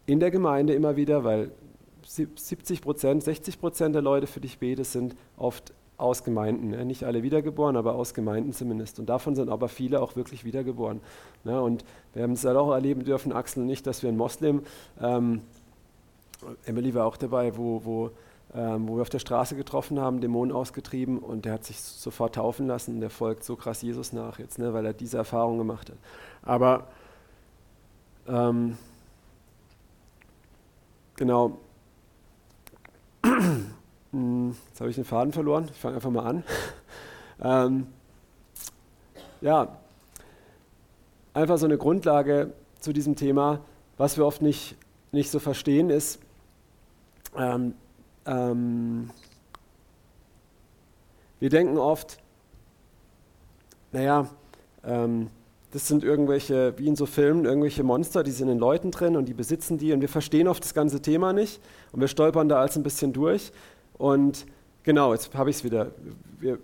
in 0.05 0.19
der 0.19 0.31
Gemeinde 0.31 0.73
immer 0.73 0.95
wieder, 0.95 1.23
weil 1.23 1.51
70 2.03 2.81
Prozent, 2.81 3.23
60 3.23 3.59
Prozent 3.59 3.93
der 3.93 4.01
Leute, 4.01 4.27
für 4.27 4.39
die 4.39 4.47
ich 4.47 4.59
bete, 4.59 4.83
sind 4.85 5.15
oft 5.35 5.73
aus 5.97 6.23
Gemeinden. 6.23 6.73
Ja, 6.73 6.85
nicht 6.85 7.03
alle 7.03 7.23
wiedergeboren, 7.23 7.75
aber 7.75 7.95
aus 7.95 8.13
Gemeinden 8.13 8.53
zumindest. 8.53 8.99
Und 8.99 9.07
davon 9.09 9.35
sind 9.35 9.49
aber 9.49 9.67
viele 9.67 10.01
auch 10.01 10.15
wirklich 10.15 10.45
wiedergeboren. 10.45 11.01
Ja, 11.43 11.59
und 11.59 11.83
wir 12.13 12.23
haben 12.23 12.33
es 12.33 12.45
halt 12.45 12.55
auch 12.55 12.71
erleben 12.71 13.03
dürfen, 13.03 13.33
Axel 13.33 13.65
nicht, 13.65 13.85
dass 13.85 14.03
wir 14.03 14.09
einen 14.09 14.17
Moslem 14.17 14.61
ähm, 15.01 15.41
Emily 16.65 16.93
war 16.93 17.05
auch 17.05 17.17
dabei, 17.17 17.57
wo, 17.57 17.81
wo, 17.83 18.11
ähm, 18.53 18.87
wo 18.87 18.95
wir 18.95 19.01
auf 19.01 19.09
der 19.09 19.19
Straße 19.19 19.55
getroffen 19.55 19.99
haben, 19.99 20.21
Dämonen 20.21 20.55
ausgetrieben 20.55 21.19
und 21.19 21.45
der 21.45 21.53
hat 21.53 21.65
sich 21.65 21.79
sofort 21.79 22.35
taufen 22.35 22.67
lassen. 22.67 22.99
Der 23.01 23.09
folgt 23.09 23.43
so 23.43 23.55
krass 23.55 23.81
Jesus 23.81 24.13
nach 24.13 24.39
jetzt, 24.39 24.57
ne, 24.57 24.73
weil 24.73 24.85
er 24.85 24.93
diese 24.93 25.17
Erfahrung 25.17 25.57
gemacht 25.57 25.89
hat. 25.89 25.97
Aber 26.43 26.87
ähm, 28.27 28.77
genau. 31.15 31.59
Hm, 34.13 34.55
jetzt 34.69 34.79
habe 34.79 34.89
ich 34.89 34.95
den 34.95 35.03
Faden 35.03 35.33
verloren. 35.33 35.67
Ich 35.69 35.77
fange 35.77 35.95
einfach 35.95 36.09
mal 36.09 36.25
an. 36.25 36.43
ähm, 37.43 37.87
ja, 39.41 39.77
einfach 41.33 41.57
so 41.57 41.65
eine 41.65 41.77
Grundlage 41.77 42.53
zu 42.79 42.93
diesem 42.93 43.17
Thema. 43.17 43.59
Was 43.97 44.15
wir 44.15 44.25
oft 44.25 44.41
nicht, 44.41 44.77
nicht 45.11 45.29
so 45.29 45.39
verstehen, 45.39 45.89
ist, 45.89 46.19
ähm, 47.35 47.73
ähm, 48.27 49.09
wir 51.39 51.49
denken 51.49 51.77
oft, 51.77 52.17
naja, 53.91 54.27
ähm, 54.83 55.29
das 55.71 55.87
sind 55.87 56.03
irgendwelche, 56.03 56.73
wie 56.77 56.87
in 56.87 56.95
so 56.95 57.05
Filmen, 57.05 57.45
irgendwelche 57.45 57.83
Monster, 57.83 58.23
die 58.23 58.31
sind 58.31 58.49
in 58.49 58.57
Leuten 58.57 58.91
drin 58.91 59.15
und 59.15 59.25
die 59.25 59.33
besitzen 59.33 59.77
die 59.77 59.93
und 59.93 60.01
wir 60.01 60.09
verstehen 60.09 60.47
oft 60.47 60.63
das 60.63 60.73
ganze 60.73 61.01
Thema 61.01 61.33
nicht 61.33 61.61
und 61.91 61.99
wir 61.99 62.07
stolpern 62.07 62.47
da 62.47 62.59
als 62.59 62.77
ein 62.77 62.83
bisschen 62.83 63.13
durch. 63.13 63.51
Und 63.97 64.45
genau, 64.83 65.13
jetzt 65.13 65.33
habe 65.35 65.49
ich 65.49 65.57
es 65.57 65.63
wieder. 65.63 65.91
Wir, 66.39 66.59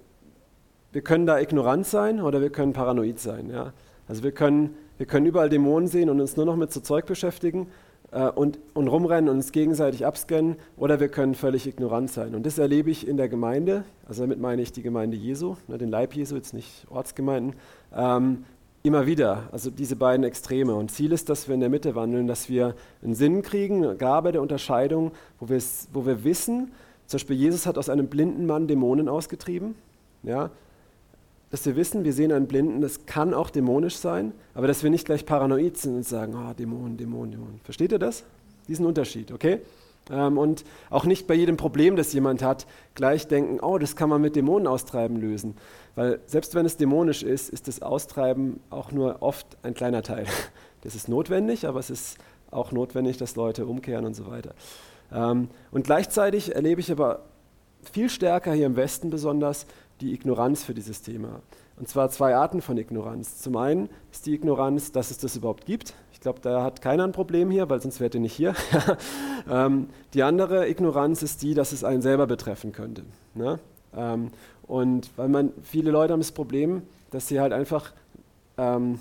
wir 0.92 1.02
können 1.02 1.26
da 1.26 1.40
ignorant 1.40 1.86
sein 1.86 2.22
oder 2.22 2.42
wir 2.42 2.50
können 2.50 2.74
paranoid 2.74 3.20
sein. 3.20 3.50
Ja? 3.50 3.74
Also 4.08 4.24
wir 4.24 4.32
können, 4.32 4.76
wir 4.98 5.06
können 5.06 5.26
überall 5.26 5.50
Dämonen 5.50 5.88
sehen 5.88 6.10
und 6.10 6.22
uns 6.22 6.38
nur 6.38 6.46
noch 6.46 6.56
mit 6.56 6.72
so 6.72 6.80
Zeug 6.80 7.06
beschäftigen 7.06 7.68
äh, 8.14 8.30
und, 8.30 8.60
und 8.74 8.88
rumrennen 8.88 9.30
und 9.30 9.38
uns 9.38 9.52
gegenseitig 9.52 10.06
abscannen 10.06 10.56
oder 10.78 11.00
wir 11.00 11.10
können 11.10 11.36
völlig 11.36 11.68
ignorant 11.68 12.12
sein. 12.12 12.36
Und 12.36 12.46
das 12.46 12.58
erlebe 12.58 12.92
ich 12.92 13.08
in 13.08 13.18
der 13.18 13.28
Gemeinde, 13.28 13.84
also 14.08 14.22
damit 14.22 14.40
meine 14.40 14.62
ich 14.62 14.72
die 14.72 14.84
Gemeinde 14.84 15.18
Jesu, 15.18 15.56
ne, 15.68 15.78
den 15.78 15.90
Leib 15.90 16.14
Jesu, 16.14 16.36
jetzt 16.36 16.54
nicht 16.54 16.86
Ortsgemeinden, 16.90 17.56
ähm, 17.96 18.46
immer 18.84 19.06
wieder, 19.08 19.50
also 19.52 19.70
diese 19.70 19.96
beiden 19.96 20.26
Extreme. 20.26 20.76
Und 20.76 20.92
Ziel 20.92 21.12
ist, 21.12 21.30
dass 21.30 21.48
wir 21.48 21.56
in 21.56 21.62
der 21.62 21.70
Mitte 21.70 21.96
wandeln, 21.96 22.28
dass 22.28 22.50
wir 22.50 22.76
einen 23.02 23.16
Sinn 23.16 23.42
kriegen, 23.42 23.84
eine 23.84 23.96
Gabe 23.96 24.32
der 24.32 24.42
Unterscheidung, 24.42 25.12
wo, 25.40 25.48
wo 25.94 26.06
wir 26.06 26.24
wissen, 26.24 26.72
zum 27.08 27.18
Beispiel 27.18 27.36
Jesus 27.36 27.66
hat 27.66 27.78
aus 27.78 27.90
einem 27.90 28.08
blinden 28.08 28.46
Mann 28.46 28.68
Dämonen 28.68 29.10
ausgetrieben. 29.10 29.76
Ja, 30.24 30.52
dass 31.54 31.68
wir 31.68 31.76
wissen, 31.76 32.04
wir 32.04 32.14
sehen 32.14 32.32
einen 32.32 32.48
Blinden, 32.48 32.82
das 32.82 33.06
kann 33.06 33.32
auch 33.36 33.52
dämonisch 33.52 33.98
sein, 33.98 34.32
aber 34.56 34.66
dass 34.66 34.82
wir 34.82 34.90
nicht 34.90 35.06
gleich 35.06 35.24
paranoid 35.24 35.78
sind 35.78 35.98
und 35.98 36.04
sagen, 36.04 36.34
oh, 36.34 36.52
Dämonen, 36.52 36.98
Dämonen, 36.98 37.30
Dämonen. 37.30 37.60
Versteht 37.64 37.92
ihr 37.92 38.00
das? 38.00 38.24
Diesen 38.68 38.88
Unterschied, 38.88 39.32
okay? 39.32 39.60
Ähm, 40.10 40.40
und 40.40 40.64
auch 40.90 41.06
nicht 41.06 41.28
bei 41.28 41.36
jedem 41.36 41.56
Problem, 41.56 41.96
das 41.96 42.12
jemand 42.12 42.42
hat, 42.42 42.66
gleich 42.96 43.28
denken, 43.28 43.60
oh, 43.60 43.78
das 43.78 43.96
kann 43.96 44.10
man 44.10 44.20
mit 44.20 44.36
Dämonen 44.36 44.66
austreiben 44.66 45.22
lösen. 45.22 45.56
Weil 45.94 46.22
selbst 46.26 46.56
wenn 46.56 46.66
es 46.66 46.78
dämonisch 46.78 47.22
ist, 47.22 47.50
ist 47.52 47.68
das 47.68 47.84
Austreiben 47.84 48.60
auch 48.72 48.92
nur 48.92 49.22
oft 49.22 49.46
ein 49.62 49.76
kleiner 49.76 50.02
Teil. 50.02 50.26
Das 50.82 50.96
ist 50.96 51.08
notwendig, 51.08 51.68
aber 51.68 51.80
es 51.80 51.90
ist 51.92 52.18
auch 52.52 52.72
notwendig, 52.72 53.18
dass 53.18 53.36
Leute 53.36 53.68
umkehren 53.68 54.06
und 54.06 54.16
so 54.16 54.26
weiter. 54.26 54.56
Ähm, 55.14 55.50
und 55.72 55.86
gleichzeitig 55.86 56.56
erlebe 56.56 56.82
ich 56.82 56.92
aber 56.92 57.22
viel 57.92 58.10
stärker 58.10 58.54
hier 58.54 58.66
im 58.66 58.76
Westen 58.76 59.10
besonders, 59.10 59.66
die 60.02 60.14
Ignoranz 60.14 60.64
für 60.64 60.74
dieses 60.74 61.02
Thema. 61.02 61.42
Und 61.78 61.88
zwar 61.88 62.10
zwei 62.10 62.36
Arten 62.36 62.62
von 62.62 62.78
Ignoranz. 62.78 63.42
Zum 63.42 63.58
einen 63.58 63.90
ist 64.12 64.26
die 64.26 64.34
Ignoranz, 64.34 64.92
dass 64.92 65.12
es 65.12 65.18
das 65.18 65.36
überhaupt 65.36 65.66
gibt. 65.66 65.94
Ich 66.12 66.20
glaube, 66.20 66.40
da 66.42 66.64
hat 66.64 66.82
keiner 66.82 67.04
ein 67.04 67.12
Problem 67.12 67.50
hier, 67.50 67.70
weil 67.70 67.82
sonst 67.82 68.00
wärt 68.00 68.16
ihr 68.16 68.22
nicht 68.22 68.34
hier. 68.34 68.56
ähm, 69.50 69.90
die 70.14 70.24
andere 70.24 70.70
Ignoranz 70.70 71.24
ist 71.24 71.42
die, 71.42 71.54
dass 71.54 71.72
es 71.72 71.84
einen 71.84 72.02
selber 72.02 72.28
betreffen 72.28 72.72
könnte. 72.72 73.04
Ne? 73.34 73.60
Ähm, 73.96 74.32
und 74.68 75.10
weil 75.18 75.30
man, 75.30 75.52
viele 75.64 75.92
Leute 75.92 76.14
haben 76.14 76.20
das 76.20 76.32
Problem, 76.32 76.84
dass 77.12 77.28
sie 77.28 77.40
halt 77.40 77.54
einfach 77.54 77.92
ähm, 78.58 79.00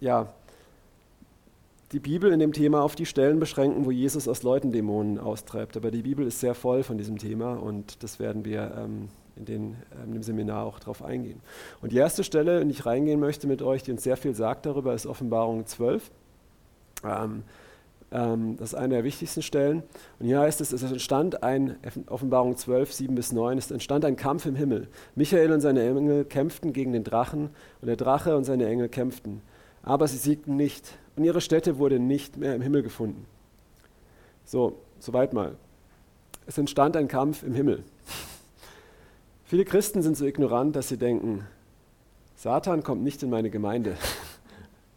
ja, 0.00 0.28
die 1.92 2.00
Bibel 2.00 2.32
in 2.32 2.38
dem 2.38 2.52
Thema 2.52 2.82
auf 2.82 2.94
die 2.94 3.06
Stellen 3.06 3.40
beschränken, 3.40 3.86
wo 3.86 3.90
Jesus 3.90 4.28
aus 4.28 4.42
Leuten 4.42 4.72
Dämonen 4.72 5.18
austreibt. 5.18 5.76
Aber 5.76 5.90
die 5.90 6.02
Bibel 6.02 6.26
ist 6.26 6.40
sehr 6.40 6.54
voll 6.54 6.82
von 6.82 6.98
diesem 6.98 7.18
Thema 7.18 7.54
und 7.54 8.02
das 8.02 8.18
werden 8.18 8.44
wir 8.44 8.72
ähm, 8.76 9.08
in, 9.38 9.44
den, 9.44 9.76
ähm, 10.02 10.12
dem 10.12 10.22
Seminar 10.22 10.64
auch 10.64 10.78
darauf 10.78 11.02
eingehen. 11.02 11.40
Und 11.80 11.92
die 11.92 11.96
erste 11.96 12.24
Stelle, 12.24 12.60
in 12.60 12.68
die 12.68 12.74
ich 12.74 12.86
reingehen 12.86 13.20
möchte 13.20 13.46
mit 13.46 13.62
euch, 13.62 13.82
die 13.82 13.92
uns 13.92 14.02
sehr 14.02 14.16
viel 14.16 14.34
sagt 14.34 14.66
darüber, 14.66 14.94
ist 14.94 15.06
Offenbarung 15.06 15.66
12. 15.66 16.10
Ähm, 17.04 17.44
ähm, 18.10 18.56
das 18.56 18.72
ist 18.72 18.74
eine 18.74 18.94
der 18.94 19.04
wichtigsten 19.04 19.42
Stellen. 19.42 19.82
Und 20.18 20.26
hier 20.26 20.40
heißt 20.40 20.60
es, 20.60 20.72
es 20.72 20.82
entstand 20.82 21.42
ein, 21.42 21.76
Offenbarung 22.06 22.56
12, 22.56 22.92
7 22.92 23.14
bis 23.14 23.32
9, 23.32 23.58
es 23.58 23.70
entstand 23.70 24.04
ein 24.04 24.16
Kampf 24.16 24.46
im 24.46 24.56
Himmel. 24.56 24.88
Michael 25.14 25.52
und 25.52 25.60
seine 25.60 25.86
Engel 25.86 26.24
kämpften 26.24 26.72
gegen 26.72 26.92
den 26.92 27.04
Drachen 27.04 27.50
und 27.80 27.86
der 27.86 27.96
Drache 27.96 28.36
und 28.36 28.44
seine 28.44 28.66
Engel 28.66 28.88
kämpften. 28.88 29.42
Aber 29.82 30.08
sie 30.08 30.16
siegten 30.16 30.56
nicht 30.56 30.98
und 31.16 31.24
ihre 31.24 31.40
Stätte 31.40 31.78
wurde 31.78 31.98
nicht 31.98 32.36
mehr 32.36 32.54
im 32.54 32.62
Himmel 32.62 32.82
gefunden. 32.82 33.26
So, 34.44 34.78
soweit 34.98 35.32
mal. 35.32 35.56
Es 36.46 36.56
entstand 36.56 36.96
ein 36.96 37.08
Kampf 37.08 37.42
im 37.42 37.54
Himmel. 37.54 37.84
Viele 39.48 39.64
Christen 39.64 40.02
sind 40.02 40.14
so 40.14 40.26
ignorant, 40.26 40.76
dass 40.76 40.88
sie 40.88 40.98
denken, 40.98 41.46
Satan 42.36 42.82
kommt 42.82 43.02
nicht 43.02 43.22
in 43.22 43.30
meine 43.30 43.50
Gemeinde. 43.50 43.96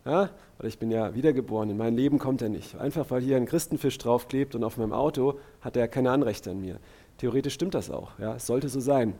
Ja? 0.04 0.32
Weil 0.58 0.68
ich 0.68 0.80
bin 0.80 0.90
ja 0.90 1.14
wiedergeboren, 1.14 1.70
in 1.70 1.78
mein 1.78 1.96
Leben 1.96 2.18
kommt 2.18 2.42
er 2.42 2.50
nicht. 2.50 2.76
Einfach 2.76 3.12
weil 3.12 3.22
hier 3.22 3.38
ein 3.38 3.46
Christenfisch 3.46 4.00
draufklebt 4.00 4.56
und 4.56 4.64
auf 4.64 4.78
meinem 4.78 4.94
Auto 4.94 5.38
hat 5.62 5.78
er 5.78 5.88
keine 5.88 6.10
Anrechte 6.10 6.50
an 6.50 6.60
mir. 6.60 6.80
Theoretisch 7.20 7.54
stimmt 7.54 7.76
das 7.76 7.92
auch, 7.92 8.18
ja? 8.18 8.34
es 8.34 8.48
sollte 8.48 8.68
so 8.68 8.80
sein. 8.80 9.14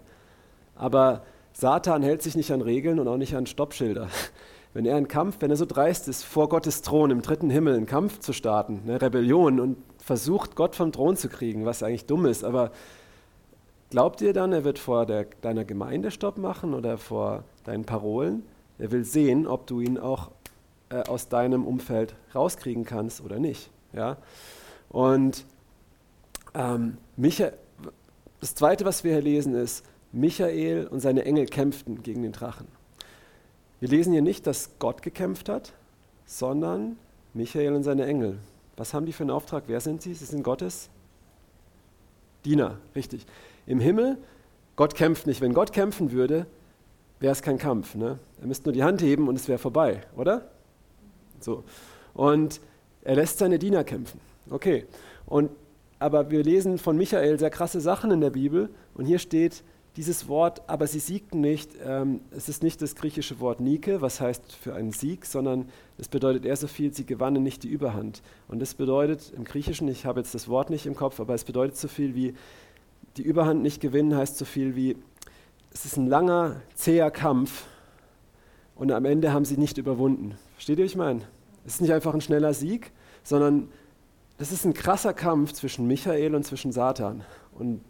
Aber 0.76 1.22
Satan 1.54 2.02
hält 2.02 2.24
sich 2.24 2.36
nicht 2.36 2.52
an 2.52 2.62
Regeln 2.62 3.00
und 3.00 3.08
auch 3.08 3.18
nicht 3.18 3.36
an 3.36 3.46
Stoppschilder. 3.46 4.08
Wenn 4.74 4.88
er 4.88 4.96
einen 4.96 5.08
Kampf, 5.08 5.38
wenn 5.40 5.52
er 5.52 5.58
so 5.58 5.66
dreist 5.66 6.08
ist, 6.08 6.24
vor 6.24 6.50
Gottes 6.50 6.82
Thron 6.82 7.12
im 7.12 7.22
dritten 7.22 7.52
Himmel 7.52 7.76
einen 7.76 7.86
Kampf 7.86 8.20
zu 8.20 8.34
starten, 8.34 8.82
eine 8.86 9.00
Rebellion 9.00 9.60
und 9.60 9.78
versucht, 10.00 10.56
Gott 10.56 10.76
vom 10.76 10.92
Thron 10.92 11.16
zu 11.16 11.30
kriegen, 11.30 11.64
was 11.64 11.84
eigentlich 11.84 12.08
dumm 12.08 12.26
ist, 12.26 12.44
aber 12.44 12.72
Glaubt 13.92 14.22
ihr 14.22 14.32
dann, 14.32 14.54
er 14.54 14.64
wird 14.64 14.80
vor 14.80 15.06
der, 15.06 15.28
deiner 15.42 15.66
Gemeinde 15.66 16.12
Stopp 16.12 16.38
machen 16.38 16.74
oder 16.74 16.98
vor 16.98 17.44
deinen 17.66 17.84
Parolen? 17.84 18.44
Er 18.80 18.90
will 18.92 19.04
sehen, 19.04 19.46
ob 19.46 19.68
du 19.68 19.82
ihn 19.82 19.98
auch 19.98 20.32
äh, 20.90 21.04
aus 21.10 21.28
deinem 21.28 21.66
Umfeld 21.66 22.16
rauskriegen 22.34 22.86
kannst 22.86 23.20
oder 23.22 23.38
nicht. 23.38 23.70
Ja? 23.92 24.16
Und 24.88 25.46
ähm, 26.54 26.98
Michael, 27.18 27.52
das 28.40 28.56
Zweite, 28.56 28.86
was 28.86 29.04
wir 29.04 29.12
hier 29.12 29.22
lesen, 29.22 29.56
ist, 29.56 29.84
Michael 30.14 30.88
und 30.88 31.02
seine 31.02 31.26
Engel 31.26 31.46
kämpften 31.46 32.02
gegen 32.02 32.24
den 32.24 32.32
Drachen. 32.32 32.68
Wir 33.82 33.90
lesen 33.90 34.14
hier 34.14 34.22
nicht, 34.22 34.48
dass 34.48 34.70
Gott 34.80 35.02
gekämpft 35.02 35.50
hat, 35.50 35.74
sondern 36.26 36.98
Michael 37.34 37.74
und 37.74 37.84
seine 37.84 38.06
Engel. 38.06 38.40
Was 38.78 38.94
haben 38.94 39.06
die 39.06 39.12
für 39.12 39.24
einen 39.24 39.32
Auftrag? 39.32 39.66
Wer 39.68 39.82
sind 39.82 40.02
sie? 40.02 40.14
Sie 40.14 40.26
sind 40.26 40.44
Gottes 40.44 40.90
Diener, 42.46 42.78
richtig. 42.96 43.26
Im 43.68 43.80
Himmel 43.80 44.18
Gott 44.76 44.96
kämpft 44.96 45.28
nicht. 45.28 45.42
Wenn 45.42 45.54
Gott 45.54 45.74
kämpfen 45.74 46.12
würde, 46.12 46.48
wäre 47.20 47.32
es 47.32 47.42
kein 47.42 47.58
Kampf. 47.58 47.96
Ne? 47.96 48.20
Er 48.40 48.48
müsste 48.48 48.70
nur 48.70 48.74
die 48.74 48.84
Hand 48.84 49.02
heben 49.02 49.28
und 49.28 49.36
es 49.36 49.48
wäre 49.48 49.60
vorbei, 49.60 50.02
oder? 50.16 50.50
So. 51.40 51.64
Und 52.14 52.62
er 53.04 53.16
lässt 53.16 53.38
seine 53.38 53.60
Diener 53.60 53.84
kämpfen. 53.84 54.20
Okay. 54.50 54.86
Und, 55.26 55.52
aber 56.00 56.32
wir 56.32 56.44
lesen 56.44 56.78
von 56.78 56.98
Michael 56.98 57.38
sehr 57.38 57.50
krasse 57.50 57.80
Sachen 57.80 58.12
in 58.12 58.22
der 58.22 58.32
Bibel 58.32 58.70
und 58.96 59.06
hier 59.06 59.20
steht 59.20 59.64
dieses 59.98 60.28
Wort, 60.28 60.62
aber 60.68 60.88
sie 60.88 61.00
siegten 61.00 61.42
nicht. 61.42 61.72
Ähm, 61.86 62.22
es 62.32 62.48
ist 62.48 62.64
nicht 62.64 62.82
das 62.82 62.96
griechische 62.96 63.40
Wort 63.40 63.60
Nike, 63.60 64.02
was 64.02 64.22
heißt 64.22 64.54
für 64.56 64.74
einen 64.74 64.94
Sieg, 64.94 65.26
sondern 65.26 65.70
es 65.98 66.08
bedeutet 66.08 66.46
eher 66.46 66.56
so 66.56 66.68
viel, 66.68 66.94
sie 66.94 67.06
gewannen 67.06 67.44
nicht 67.44 67.64
die 67.64 67.68
Überhand. 67.68 68.22
Und 68.48 68.62
das 68.62 68.74
bedeutet 68.74 69.34
im 69.36 69.44
Griechischen, 69.44 69.88
ich 69.90 70.06
habe 70.06 70.22
jetzt 70.22 70.34
das 70.34 70.48
Wort 70.48 70.70
nicht 70.70 70.86
im 70.86 70.96
Kopf, 70.96 71.20
aber 71.20 71.34
es 71.34 71.44
bedeutet 71.44 71.76
so 71.76 71.90
viel 71.90 72.16
wie, 72.16 72.34
die 73.18 73.24
Überhand 73.24 73.62
nicht 73.62 73.82
gewinnen 73.82 74.16
heißt 74.16 74.38
so 74.38 74.46
viel 74.46 74.76
wie, 74.76 74.98
es 75.74 75.86
ist 75.86 75.98
ein 75.98 76.08
langer, 76.08 76.62
zäher 76.74 77.12
Kampf 77.12 77.66
und 78.76 78.92
am 78.92 79.06
Ende 79.06 79.34
haben 79.34 79.46
sie 79.46 79.58
nicht 79.58 79.78
überwunden. 79.78 80.36
Versteht 80.54 80.80
ihr, 80.80 80.86
was 80.86 80.92
ich 80.92 80.98
meine? 80.98 81.22
Es 81.66 81.76
ist 81.76 81.82
nicht 81.82 81.94
einfach 81.94 82.14
ein 82.14 82.22
schneller 82.22 82.54
Sieg, 82.54 82.92
sondern 83.24 83.70
das 84.38 84.52
ist 84.52 84.66
ein 84.66 84.74
krasser 84.74 85.14
Kampf 85.14 85.54
zwischen 85.54 85.88
Michael 85.88 86.34
und 86.36 86.44
zwischen 86.46 86.72
Satan. 86.72 87.24
Und 87.58 87.82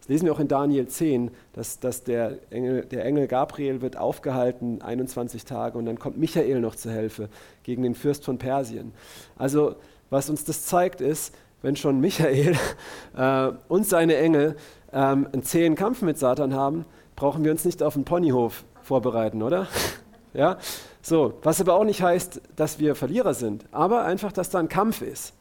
das 0.00 0.08
lesen 0.08 0.24
wir 0.24 0.32
auch 0.32 0.40
in 0.40 0.48
Daniel 0.48 0.88
10, 0.88 1.30
dass, 1.52 1.80
dass 1.80 2.02
der, 2.02 2.38
Engel, 2.50 2.86
der 2.86 3.04
Engel 3.04 3.26
Gabriel 3.26 3.82
wird 3.82 3.98
aufgehalten 3.98 4.80
21 4.80 5.44
Tage 5.44 5.76
und 5.76 5.84
dann 5.84 5.98
kommt 5.98 6.16
Michael 6.16 6.60
noch 6.60 6.76
zur 6.76 6.92
Hilfe 6.92 7.28
gegen 7.62 7.82
den 7.82 7.94
Fürst 7.94 8.24
von 8.24 8.38
Persien. 8.38 8.92
Also 9.36 9.76
was 10.08 10.30
uns 10.30 10.44
das 10.44 10.64
zeigt 10.64 11.02
ist, 11.02 11.34
wenn 11.62 11.76
schon 11.76 12.00
Michael 12.00 12.56
äh, 13.16 13.50
und 13.68 13.86
seine 13.86 14.16
Engel 14.16 14.56
ähm, 14.92 15.28
einen 15.32 15.42
zähen 15.42 15.74
Kampf 15.74 16.02
mit 16.02 16.18
Satan 16.18 16.54
haben, 16.54 16.84
brauchen 17.16 17.44
wir 17.44 17.50
uns 17.50 17.64
nicht 17.64 17.82
auf 17.82 17.96
einen 17.96 18.04
Ponyhof 18.04 18.64
vorbereiten, 18.82 19.42
oder? 19.42 19.66
ja? 20.34 20.58
So, 21.02 21.34
was 21.42 21.60
aber 21.60 21.74
auch 21.74 21.84
nicht 21.84 22.02
heißt, 22.02 22.40
dass 22.56 22.78
wir 22.78 22.94
Verlierer 22.94 23.34
sind, 23.34 23.64
aber 23.72 24.04
einfach, 24.04 24.32
dass 24.32 24.50
da 24.50 24.58
ein 24.58 24.68
Kampf 24.68 25.02
ist. 25.02 25.34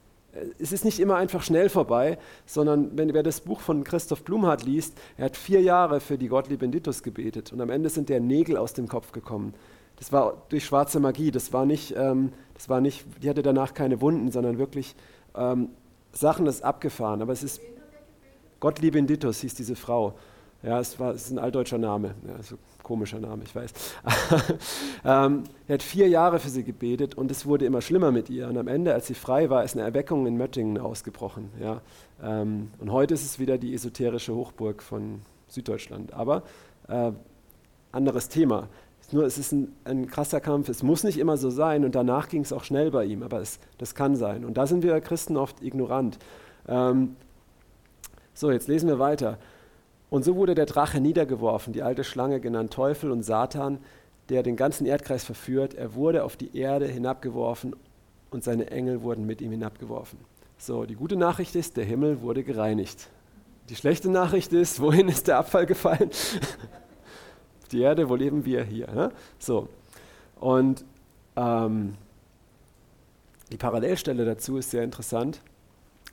Es 0.59 0.71
ist 0.71 0.85
nicht 0.85 0.99
immer 0.99 1.15
einfach 1.15 1.41
schnell 1.41 1.67
vorbei, 1.67 2.19
sondern 2.45 2.95
wenn 2.95 3.13
wer 3.13 3.23
das 3.23 3.41
Buch 3.41 3.59
von 3.59 3.83
Christoph 3.83 4.23
Blumhardt 4.23 4.63
liest, 4.63 4.95
er 5.17 5.25
hat 5.25 5.37
vier 5.37 5.61
Jahre 5.61 5.99
für 5.99 6.17
die 6.17 6.27
Gottlieb 6.27 6.59
Benditus 6.59 7.01
gebetet 7.01 7.51
und 7.51 7.59
am 7.59 7.71
Ende 7.71 7.89
sind 7.89 8.09
der 8.09 8.19
Nägel 8.19 8.55
aus 8.55 8.73
dem 8.73 8.87
Kopf 8.87 9.11
gekommen. 9.11 9.55
Das 9.97 10.11
war 10.11 10.43
durch 10.49 10.65
schwarze 10.65 10.99
Magie, 10.99 11.31
das 11.31 11.53
war 11.53 11.65
nicht, 11.65 11.95
ähm, 11.97 12.33
das 12.53 12.69
war 12.69 12.81
nicht 12.81 13.05
die 13.23 13.29
hatte 13.29 13.41
danach 13.41 13.73
keine 13.73 13.99
Wunden, 13.99 14.31
sondern 14.31 14.59
wirklich 14.59 14.95
ähm, 15.35 15.69
Sachen, 16.19 16.47
ist 16.47 16.63
abgefahren. 16.63 17.21
Aber 17.21 17.33
es 17.33 17.43
ist 17.43 17.61
Gottlieb 18.59 18.93
Benditus 18.93 19.41
hieß 19.41 19.53
diese 19.55 19.75
Frau. 19.75 20.15
Ja, 20.63 20.79
es, 20.79 20.99
war, 20.99 21.13
es 21.13 21.25
ist 21.25 21.31
ein 21.31 21.39
altdeutscher 21.39 21.77
Name. 21.77 22.15
Ja, 22.27 22.41
so 22.41 22.57
komischer 22.81 23.19
Name, 23.19 23.43
ich 23.43 23.55
weiß. 23.55 23.71
ähm, 25.05 25.43
er 25.67 25.73
hat 25.73 25.83
vier 25.83 26.07
Jahre 26.07 26.39
für 26.39 26.49
sie 26.49 26.63
gebetet 26.63 27.15
und 27.15 27.29
es 27.29 27.45
wurde 27.45 27.65
immer 27.65 27.81
schlimmer 27.81 28.11
mit 28.11 28.29
ihr. 28.29 28.47
Und 28.47 28.57
am 28.57 28.67
Ende, 28.67 28.93
als 28.93 29.07
sie 29.07 29.13
frei 29.13 29.49
war, 29.49 29.63
ist 29.63 29.75
eine 29.75 29.85
Erweckung 29.85 30.25
in 30.25 30.37
Möttingen 30.37 30.79
ausgebrochen. 30.79 31.51
Ja. 31.61 31.81
Ähm, 32.23 32.71
und 32.79 32.91
heute 32.91 33.13
ist 33.13 33.23
es 33.23 33.39
wieder 33.39 33.57
die 33.57 33.73
esoterische 33.73 34.33
Hochburg 34.33 34.81
von 34.81 35.21
Süddeutschland. 35.47 36.13
Aber 36.13 36.43
äh, 36.87 37.11
anderes 37.91 38.29
Thema. 38.29 38.67
Nur 39.11 39.23
es 39.23 39.37
ist 39.37 39.53
ein, 39.53 39.73
ein, 39.85 40.07
krasser 40.07 40.41
Kampf. 40.41 40.67
Es 40.69 40.83
muss 40.83 41.03
nicht 41.03 41.17
immer 41.17 41.37
so 41.37 41.49
sein 41.49 41.85
und 41.85 41.95
danach 41.95 42.27
ging 42.27 42.41
es 42.41 42.51
auch 42.51 42.63
schnell 42.63 42.91
bei 42.91 43.05
ihm, 43.05 43.23
aber 43.23 43.39
es, 43.39 43.59
das 43.77 43.95
kann 43.95 44.15
sein. 44.15 44.43
Und 44.43 44.57
da 44.57 44.67
sind 44.67 44.83
wir 44.83 44.99
Christen 44.99 45.37
oft 45.37 45.61
ignorant. 45.61 46.19
Ähm, 46.67 47.15
so, 48.33 48.51
jetzt 48.51 48.67
lesen 48.67 48.89
wir 48.89 48.99
weiter. 48.99 49.37
Und 50.09 50.23
so 50.23 50.35
wurde 50.35 50.55
der 50.55 50.65
Drache 50.65 50.99
niedergeworfen, 50.99 51.73
die 51.73 51.83
alte 51.83 52.03
Schlange 52.03 52.39
genannt 52.39 52.73
Teufel 52.73 53.11
und 53.11 53.23
Satan, 53.23 53.79
der 54.29 54.43
den 54.43 54.57
ganzen 54.57 54.85
Erdkreis 54.85 55.23
verführt. 55.23 55.73
Er 55.73 55.95
wurde 55.95 56.23
auf 56.23 56.35
die 56.35 56.55
Erde 56.57 56.87
hinabgeworfen 56.87 57.75
und 58.29 58.43
seine 58.43 58.71
Engel 58.71 59.01
wurden 59.01 59.25
mit 59.25 59.41
ihm 59.41 59.51
hinabgeworfen. 59.51 60.19
So, 60.57 60.85
die 60.85 60.95
gute 60.95 61.15
Nachricht 61.15 61.55
ist, 61.55 61.77
der 61.77 61.85
Himmel 61.85 62.21
wurde 62.21 62.43
gereinigt. 62.43 63.09
Die 63.69 63.75
schlechte 63.75 64.09
Nachricht 64.09 64.53
ist, 64.53 64.81
wohin 64.81 65.07
ist 65.07 65.27
der 65.27 65.37
Abfall 65.37 65.65
gefallen? 65.65 66.09
die 67.67 67.81
Erde, 67.81 68.09
wo 68.09 68.15
leben 68.15 68.45
wir? 68.45 68.63
Hier. 68.63 68.87
Ne? 68.87 69.11
So, 69.39 69.67
und 70.39 70.85
ähm, 71.35 71.95
die 73.51 73.57
Parallelstelle 73.57 74.25
dazu 74.25 74.57
ist 74.57 74.71
sehr 74.71 74.83
interessant. 74.83 75.41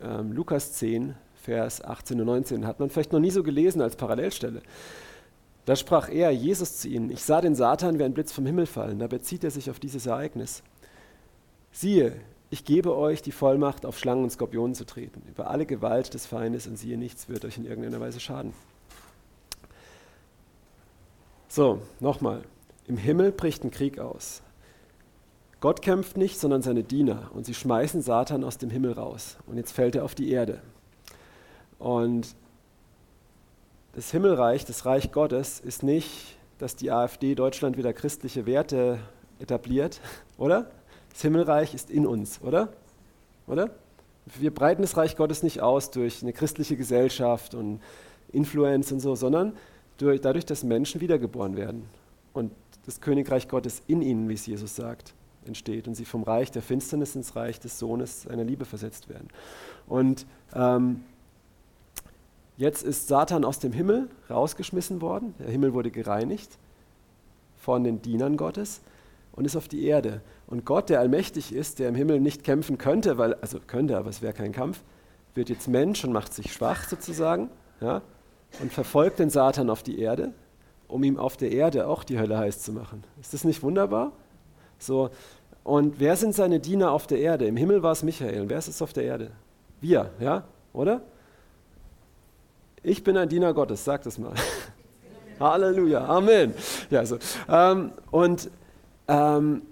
Ähm, 0.00 0.32
Lukas 0.32 0.72
10, 0.74 1.14
Vers 1.34 1.82
18 1.82 2.20
und 2.20 2.26
19. 2.26 2.66
Hat 2.66 2.80
man 2.80 2.90
vielleicht 2.90 3.12
noch 3.12 3.20
nie 3.20 3.30
so 3.30 3.42
gelesen 3.42 3.82
als 3.82 3.96
Parallelstelle. 3.96 4.62
Da 5.66 5.76
sprach 5.76 6.10
er, 6.10 6.30
Jesus 6.30 6.78
zu 6.78 6.88
ihnen, 6.88 7.10
ich 7.10 7.22
sah 7.22 7.40
den 7.40 7.54
Satan 7.54 7.98
wie 7.98 8.04
ein 8.04 8.14
Blitz 8.14 8.32
vom 8.32 8.46
Himmel 8.46 8.66
fallen. 8.66 8.98
Da 8.98 9.06
bezieht 9.06 9.44
er 9.44 9.50
sich 9.50 9.70
auf 9.70 9.80
dieses 9.80 10.06
Ereignis. 10.06 10.62
Siehe, 11.72 12.16
ich 12.50 12.64
gebe 12.64 12.96
euch 12.96 13.22
die 13.22 13.32
Vollmacht, 13.32 13.86
auf 13.86 13.98
Schlangen 13.98 14.24
und 14.24 14.30
Skorpionen 14.30 14.74
zu 14.74 14.84
treten, 14.84 15.22
über 15.28 15.50
alle 15.50 15.66
Gewalt 15.66 16.14
des 16.14 16.26
Feindes 16.26 16.66
und 16.66 16.76
siehe, 16.76 16.98
nichts 16.98 17.28
wird 17.28 17.44
euch 17.44 17.56
in 17.56 17.64
irgendeiner 17.64 18.00
Weise 18.00 18.20
schaden. 18.20 18.52
So, 21.54 21.78
nochmal. 22.00 22.42
Im 22.88 22.96
Himmel 22.96 23.30
bricht 23.30 23.62
ein 23.62 23.70
Krieg 23.70 24.00
aus. 24.00 24.42
Gott 25.60 25.82
kämpft 25.82 26.16
nicht, 26.16 26.40
sondern 26.40 26.62
seine 26.62 26.82
Diener 26.82 27.30
und 27.32 27.46
sie 27.46 27.54
schmeißen 27.54 28.02
Satan 28.02 28.42
aus 28.42 28.58
dem 28.58 28.70
Himmel 28.70 28.94
raus. 28.94 29.36
Und 29.46 29.56
jetzt 29.56 29.70
fällt 29.70 29.94
er 29.94 30.04
auf 30.04 30.16
die 30.16 30.32
Erde. 30.32 30.60
Und 31.78 32.34
das 33.92 34.10
Himmelreich, 34.10 34.64
das 34.64 34.84
Reich 34.84 35.12
Gottes, 35.12 35.60
ist 35.60 35.84
nicht, 35.84 36.36
dass 36.58 36.74
die 36.74 36.90
AfD 36.90 37.36
Deutschland 37.36 37.76
wieder 37.76 37.92
christliche 37.92 38.46
Werte 38.46 38.98
etabliert, 39.38 40.00
oder? 40.38 40.68
Das 41.12 41.22
Himmelreich 41.22 41.72
ist 41.72 41.88
in 41.88 42.04
uns, 42.04 42.42
oder? 42.42 42.72
Oder? 43.46 43.70
Wir 44.26 44.52
breiten 44.52 44.82
das 44.82 44.96
Reich 44.96 45.14
Gottes 45.14 45.44
nicht 45.44 45.60
aus 45.60 45.92
durch 45.92 46.20
eine 46.20 46.32
christliche 46.32 46.76
Gesellschaft 46.76 47.54
und 47.54 47.80
Influence 48.32 48.90
und 48.90 48.98
so, 48.98 49.14
sondern 49.14 49.52
durch, 49.98 50.20
dadurch, 50.20 50.44
dass 50.44 50.64
Menschen 50.64 51.00
wiedergeboren 51.00 51.56
werden 51.56 51.84
und 52.32 52.52
das 52.86 53.00
Königreich 53.00 53.48
Gottes 53.48 53.82
in 53.86 54.02
ihnen, 54.02 54.28
wie 54.28 54.34
es 54.34 54.46
Jesus 54.46 54.76
sagt, 54.76 55.14
entsteht 55.46 55.88
und 55.88 55.94
sie 55.94 56.04
vom 56.04 56.22
Reich 56.22 56.50
der 56.50 56.62
Finsternis 56.62 57.14
ins 57.14 57.36
Reich 57.36 57.60
des 57.60 57.78
Sohnes 57.78 58.22
seiner 58.22 58.44
Liebe 58.44 58.64
versetzt 58.64 59.08
werden. 59.08 59.28
Und 59.86 60.26
ähm, 60.54 61.02
Jetzt 62.56 62.84
ist 62.84 63.08
Satan 63.08 63.44
aus 63.44 63.58
dem 63.58 63.72
Himmel 63.72 64.08
rausgeschmissen 64.30 65.00
worden. 65.00 65.34
Der 65.40 65.50
Himmel 65.50 65.74
wurde 65.74 65.90
gereinigt 65.90 66.56
von 67.56 67.82
den 67.82 68.00
Dienern 68.00 68.36
Gottes 68.36 68.80
und 69.32 69.44
ist 69.44 69.56
auf 69.56 69.66
die 69.66 69.84
Erde. 69.84 70.20
Und 70.46 70.64
Gott, 70.64 70.88
der 70.88 71.00
allmächtig 71.00 71.52
ist, 71.52 71.80
der 71.80 71.88
im 71.88 71.96
Himmel 71.96 72.20
nicht 72.20 72.44
kämpfen 72.44 72.78
könnte, 72.78 73.18
weil, 73.18 73.34
also 73.34 73.58
könnte, 73.66 73.96
aber 73.96 74.10
es 74.10 74.22
wäre 74.22 74.32
kein 74.32 74.52
Kampf, 74.52 74.82
wird 75.34 75.48
jetzt 75.48 75.66
Mensch 75.66 76.04
und 76.04 76.12
macht 76.12 76.32
sich 76.32 76.52
schwach 76.52 76.84
sozusagen 76.88 77.50
ja, 77.80 78.02
und 78.60 78.72
verfolgt 78.72 79.18
den 79.18 79.30
Satan 79.30 79.70
auf 79.70 79.82
die 79.82 79.98
Erde, 79.98 80.32
um 80.88 81.02
ihm 81.04 81.18
auf 81.18 81.36
der 81.36 81.50
Erde 81.50 81.86
auch 81.88 82.04
die 82.04 82.18
Hölle 82.18 82.38
heiß 82.38 82.62
zu 82.62 82.72
machen. 82.72 83.04
Ist 83.20 83.34
das 83.34 83.44
nicht 83.44 83.62
wunderbar? 83.62 84.12
So, 84.78 85.10
und 85.64 85.98
wer 85.98 86.16
sind 86.16 86.34
seine 86.34 86.60
Diener 86.60 86.92
auf 86.92 87.06
der 87.06 87.18
Erde? 87.18 87.46
Im 87.46 87.56
Himmel 87.56 87.82
war 87.82 87.92
es 87.92 88.02
Michael. 88.02 88.42
Und 88.42 88.50
wer 88.50 88.58
ist 88.58 88.68
es 88.68 88.82
auf 88.82 88.92
der 88.92 89.04
Erde? 89.04 89.30
Wir, 89.80 90.10
ja? 90.20 90.44
Oder? 90.74 91.00
Ich 92.82 93.02
bin 93.02 93.16
ein 93.16 93.28
Diener 93.30 93.54
Gottes, 93.54 93.82
sag 93.82 94.02
das 94.02 94.18
mal. 94.18 94.34
Halleluja, 95.40 96.04
Amen. 96.04 96.52
Ja, 96.90 97.04
so. 97.06 97.18
Ähm, 97.48 97.92
und, 98.10 98.50
ähm, 99.08 99.62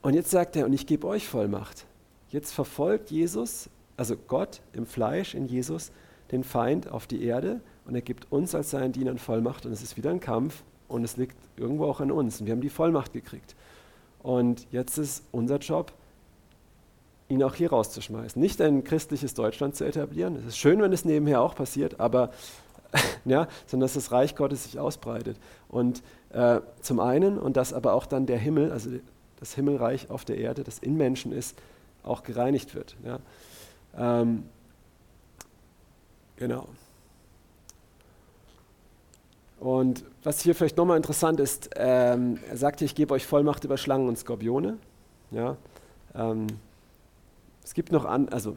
und 0.00 0.14
jetzt 0.14 0.30
sagt 0.30 0.56
er, 0.56 0.64
und 0.64 0.72
ich 0.72 0.86
gebe 0.86 1.06
euch 1.06 1.28
Vollmacht. 1.28 1.84
Jetzt 2.30 2.52
verfolgt 2.52 3.10
Jesus, 3.10 3.68
also 3.96 4.16
Gott 4.16 4.62
im 4.72 4.86
Fleisch, 4.86 5.34
in 5.34 5.46
Jesus, 5.46 5.92
den 6.32 6.44
Feind 6.44 6.90
auf 6.90 7.06
die 7.06 7.22
Erde 7.24 7.60
und 7.86 7.94
er 7.94 8.02
gibt 8.02 8.30
uns 8.32 8.54
als 8.54 8.70
seinen 8.70 8.92
Dienern 8.92 9.18
Vollmacht 9.18 9.66
und 9.66 9.72
es 9.72 9.82
ist 9.82 9.96
wieder 9.96 10.10
ein 10.10 10.20
Kampf 10.20 10.62
und 10.88 11.04
es 11.04 11.16
liegt 11.16 11.36
irgendwo 11.56 11.86
auch 11.86 12.00
an 12.00 12.10
uns 12.10 12.40
und 12.40 12.46
wir 12.46 12.52
haben 12.52 12.60
die 12.60 12.70
Vollmacht 12.70 13.12
gekriegt. 13.12 13.54
Und 14.22 14.66
jetzt 14.72 14.98
ist 14.98 15.24
unser 15.30 15.58
Job, 15.58 15.92
ihn 17.28 17.42
auch 17.42 17.54
hier 17.54 17.70
rauszuschmeißen. 17.70 18.40
Nicht 18.40 18.60
ein 18.60 18.84
christliches 18.84 19.34
Deutschland 19.34 19.74
zu 19.76 19.84
etablieren. 19.84 20.36
Es 20.36 20.46
ist 20.46 20.58
schön, 20.58 20.80
wenn 20.80 20.92
es 20.92 21.04
nebenher 21.04 21.40
auch 21.40 21.54
passiert, 21.54 22.00
aber 22.00 22.30
ja, 23.24 23.48
sondern 23.66 23.86
dass 23.86 23.94
das 23.94 24.12
Reich 24.12 24.36
Gottes 24.36 24.64
sich 24.64 24.78
ausbreitet. 24.78 25.36
Und 25.68 26.02
äh, 26.30 26.60
zum 26.80 27.00
einen, 27.00 27.38
und 27.38 27.56
dass 27.56 27.72
aber 27.72 27.94
auch 27.94 28.06
dann 28.06 28.26
der 28.26 28.38
Himmel, 28.38 28.72
also 28.72 28.90
das 29.38 29.54
Himmelreich 29.54 30.10
auf 30.10 30.24
der 30.24 30.38
Erde, 30.38 30.64
das 30.64 30.78
in 30.78 30.96
Menschen 30.96 31.32
ist, 31.32 31.56
auch 32.02 32.22
gereinigt 32.22 32.74
wird. 32.74 32.96
Ja. 33.04 33.18
Ähm, 33.96 34.44
genau. 36.36 36.66
Und 39.58 40.04
was 40.22 40.40
hier 40.40 40.54
vielleicht 40.54 40.76
nochmal 40.76 40.96
interessant 40.96 41.40
ist, 41.40 41.70
ähm, 41.76 42.38
er 42.48 42.56
sagte, 42.56 42.84
ich 42.84 42.94
gebe 42.94 43.14
euch 43.14 43.26
Vollmacht 43.26 43.64
über 43.64 43.76
Schlangen 43.78 44.08
und 44.08 44.18
Skorpione. 44.18 44.76
Ja. 45.30 45.56
Ähm, 46.14 46.46
es 47.64 47.74
gibt 47.74 47.90
noch 47.90 48.04
an, 48.04 48.28
also 48.28 48.56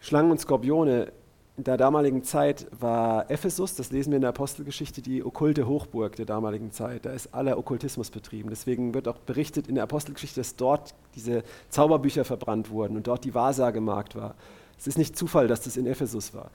Schlangen 0.00 0.30
und 0.30 0.40
Skorpione 0.40 1.12
in 1.56 1.64
der 1.64 1.78
damaligen 1.78 2.22
Zeit 2.22 2.66
war 2.78 3.30
Ephesus, 3.30 3.74
das 3.74 3.90
lesen 3.90 4.10
wir 4.10 4.16
in 4.16 4.22
der 4.22 4.30
Apostelgeschichte, 4.30 5.00
die 5.00 5.24
okkulte 5.24 5.66
Hochburg 5.66 6.14
der 6.16 6.26
damaligen 6.26 6.70
Zeit. 6.70 7.06
Da 7.06 7.12
ist 7.12 7.34
aller 7.34 7.56
Okkultismus 7.56 8.10
betrieben. 8.10 8.50
Deswegen 8.50 8.92
wird 8.92 9.08
auch 9.08 9.16
berichtet 9.16 9.66
in 9.66 9.74
der 9.74 9.84
Apostelgeschichte, 9.84 10.40
dass 10.40 10.56
dort 10.56 10.94
diese 11.14 11.44
Zauberbücher 11.70 12.26
verbrannt 12.26 12.68
wurden 12.68 12.96
und 12.96 13.06
dort 13.06 13.24
die 13.24 13.34
Wahrsagemarkt 13.34 14.16
war. 14.16 14.34
Es 14.78 14.86
ist 14.86 14.98
nicht 14.98 15.16
Zufall, 15.16 15.48
dass 15.48 15.62
das 15.62 15.76
in 15.76 15.86
Ephesus 15.86 16.34
war. 16.34 16.50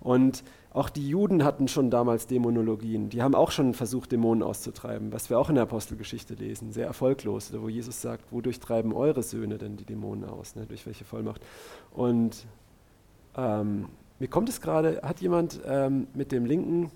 Und 0.00 0.44
auch 0.72 0.88
die 0.88 1.08
Juden 1.08 1.44
hatten 1.44 1.68
schon 1.68 1.90
damals 1.90 2.26
Dämonologien. 2.26 3.08
Die 3.08 3.22
haben 3.22 3.34
auch 3.34 3.50
schon 3.50 3.74
versucht, 3.74 4.12
Dämonen 4.12 4.42
auszutreiben, 4.42 5.12
was 5.12 5.30
wir 5.30 5.38
auch 5.38 5.48
in 5.48 5.54
der 5.54 5.64
Apostelgeschichte 5.64 6.34
lesen. 6.34 6.72
Sehr 6.72 6.86
erfolglos, 6.86 7.52
wo 7.56 7.68
Jesus 7.68 8.00
sagt, 8.00 8.32
wodurch 8.32 8.60
treiben 8.60 8.92
eure 8.92 9.22
Söhne 9.22 9.58
denn 9.58 9.76
die 9.76 9.84
Dämonen 9.84 10.24
aus? 10.24 10.56
Ne? 10.56 10.66
Durch 10.66 10.84
welche 10.86 11.04
Vollmacht? 11.04 11.42
Und 11.92 12.46
ähm, 13.36 13.88
mir 14.18 14.28
kommt 14.28 14.48
es 14.48 14.60
gerade, 14.60 15.00
hat 15.02 15.20
jemand 15.20 15.60
ähm, 15.66 16.06
mit 16.14 16.32
dem 16.32 16.44
linken 16.44 16.90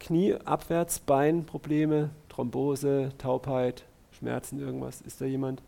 Knie 0.00 0.34
abwärts, 0.44 0.98
Bein 1.00 1.44
Probleme, 1.46 2.10
Thrombose, 2.28 3.12
Taubheit, 3.18 3.84
Schmerzen, 4.12 4.60
irgendwas? 4.60 5.00
Ist 5.00 5.20
da 5.20 5.24
jemand? 5.24 5.62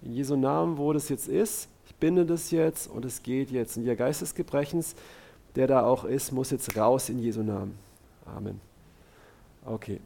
In 0.00 0.12
Jesu 0.12 0.36
Namen, 0.36 0.78
wo 0.78 0.92
das 0.92 1.08
jetzt 1.08 1.28
ist, 1.28 1.68
binde 2.00 2.24
das 2.24 2.50
jetzt 2.50 2.88
und 2.88 3.04
es 3.04 3.22
geht 3.22 3.50
jetzt. 3.50 3.76
Und 3.76 3.84
ihr 3.84 3.96
Geist 3.96 4.22
des 4.22 4.34
Gebrechens, 4.34 4.94
der 5.54 5.66
da 5.66 5.84
auch 5.84 6.04
ist, 6.04 6.32
muss 6.32 6.50
jetzt 6.50 6.76
raus 6.76 7.08
in 7.08 7.18
Jesu 7.18 7.42
Namen. 7.42 7.78
Amen. 8.26 8.60
Okay. 9.64 10.00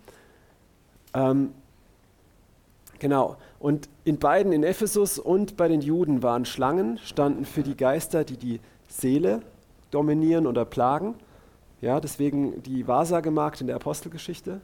Ähm, 1.15 1.53
genau. 2.99 3.37
Und 3.59 3.89
in 4.05 4.19
beiden, 4.19 4.53
in 4.53 4.65
Ephesus 4.65 5.19
und 5.19 5.57
bei 5.57 5.69
den 5.69 5.81
Juden, 5.81 6.23
waren 6.23 6.45
Schlangen, 6.45 6.99
standen 6.99 7.45
für 7.45 7.63
die 7.63 7.77
Geister, 7.77 8.25
die 8.25 8.37
die 8.37 8.61
Seele 8.89 9.43
dominieren 9.91 10.47
oder 10.47 10.65
plagen. 10.65 11.15
Ja, 11.81 12.01
deswegen 12.01 12.63
die 12.63 12.87
Wahrsagemarkt 12.87 13.61
in 13.61 13.67
der 13.67 13.77
Apostelgeschichte. 13.77 14.61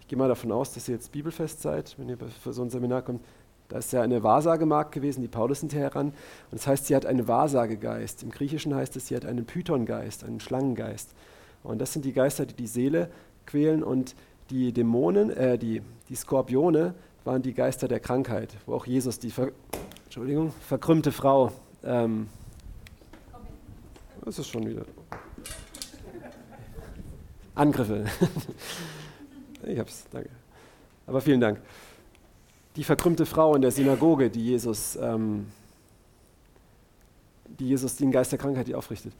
Ich 0.00 0.08
gehe 0.08 0.18
mal 0.18 0.28
davon 0.28 0.52
aus, 0.52 0.72
dass 0.72 0.88
ihr 0.88 0.94
jetzt 0.94 1.10
bibelfest 1.12 1.62
seid, 1.62 1.94
wenn 1.98 2.08
ihr 2.08 2.18
für 2.18 2.52
so 2.52 2.62
ein 2.62 2.70
Seminar 2.70 3.02
kommt. 3.02 3.22
Da 3.68 3.78
ist 3.78 3.92
ja 3.92 4.02
eine 4.02 4.22
Wahrsagemarkt 4.22 4.92
gewesen, 4.92 5.22
die 5.22 5.28
Paulus 5.28 5.60
hinterher 5.60 5.94
ran. 5.94 6.08
Und 6.08 6.14
das 6.52 6.66
heißt, 6.66 6.86
sie 6.86 6.94
hat 6.94 7.06
einen 7.06 7.26
Wahrsagegeist. 7.26 8.22
Im 8.22 8.30
Griechischen 8.30 8.74
heißt 8.74 8.96
es, 8.96 9.08
sie 9.08 9.16
hat 9.16 9.24
einen 9.24 9.44
Pythongeist, 9.44 10.24
einen 10.24 10.40
Schlangengeist. 10.40 11.10
Und 11.62 11.80
das 11.80 11.92
sind 11.92 12.04
die 12.04 12.12
Geister, 12.12 12.46
die 12.46 12.54
die 12.54 12.66
Seele 12.66 13.10
quälen. 13.44 13.82
Und 13.82 14.14
die 14.50 14.72
Dämonen, 14.72 15.30
äh, 15.30 15.58
die, 15.58 15.82
die 16.08 16.14
Skorpione 16.14 16.94
waren 17.24 17.42
die 17.42 17.54
Geister 17.54 17.88
der 17.88 18.00
Krankheit, 18.00 18.54
wo 18.66 18.74
auch 18.74 18.86
Jesus 18.86 19.18
die 19.18 19.30
Ver 19.30 19.50
Entschuldigung, 20.04 20.52
verkrümmte 20.66 21.12
Frau 21.12 21.50
ähm, 21.84 22.28
das 24.26 24.40
ist 24.40 24.48
schon 24.48 24.68
wieder. 24.68 24.84
Angriffe. 27.54 28.06
ich 29.62 29.78
hab's, 29.78 30.04
danke. 30.10 30.30
Aber 31.06 31.20
vielen 31.20 31.40
Dank. 31.40 31.60
Die 32.76 32.84
verkrümmte 32.84 33.26
Frau 33.26 33.54
in 33.54 33.62
der 33.62 33.70
Synagoge, 33.70 34.30
die 34.30 34.44
Jesus, 34.44 34.96
ähm, 35.00 35.46
die 37.58 37.68
Jesus 37.68 37.96
den 37.96 38.10
Geist 38.10 38.32
der 38.32 38.38
Krankheit 38.38 38.72
aufrichtet. 38.74 39.12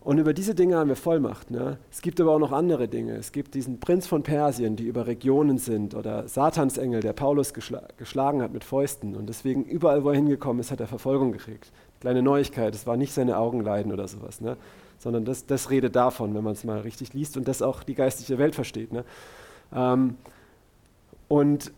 Und 0.00 0.18
über 0.18 0.32
diese 0.32 0.54
Dinge 0.54 0.76
haben 0.76 0.88
wir 0.88 0.96
Vollmacht. 0.96 1.52
Ne? 1.52 1.78
Es 1.92 2.02
gibt 2.02 2.20
aber 2.20 2.32
auch 2.32 2.38
noch 2.40 2.50
andere 2.50 2.88
Dinge. 2.88 3.14
Es 3.14 3.30
gibt 3.30 3.54
diesen 3.54 3.78
Prinz 3.78 4.08
von 4.08 4.24
Persien, 4.24 4.74
die 4.74 4.84
über 4.84 5.06
Regionen 5.06 5.58
sind, 5.58 5.94
oder 5.94 6.26
Satansengel, 6.26 7.00
der 7.00 7.12
Paulus 7.12 7.54
geschl 7.54 7.80
geschlagen 7.98 8.42
hat 8.42 8.52
mit 8.52 8.64
Fäusten. 8.64 9.14
Und 9.14 9.28
deswegen 9.28 9.64
überall, 9.64 10.02
wo 10.02 10.08
er 10.08 10.16
hingekommen 10.16 10.58
ist, 10.58 10.72
hat 10.72 10.80
er 10.80 10.88
Verfolgung 10.88 11.30
gekriegt 11.30 11.70
kleine 12.02 12.20
Neuigkeit, 12.20 12.74
es 12.74 12.84
war 12.84 12.96
nicht 12.96 13.12
seine 13.12 13.38
Augenleiden 13.38 13.92
oder 13.92 14.08
sowas, 14.08 14.40
ne? 14.40 14.56
sondern 14.98 15.24
das, 15.24 15.46
das 15.46 15.70
redet 15.70 15.94
davon, 15.94 16.34
wenn 16.34 16.42
man 16.42 16.54
es 16.54 16.64
mal 16.64 16.80
richtig 16.80 17.12
liest 17.14 17.36
und 17.36 17.46
das 17.46 17.62
auch 17.62 17.84
die 17.84 17.94
geistliche 17.94 18.38
Welt 18.38 18.56
versteht. 18.56 18.92
Ne? 18.92 19.04
Ähm, 19.72 20.16
und, 21.28 21.70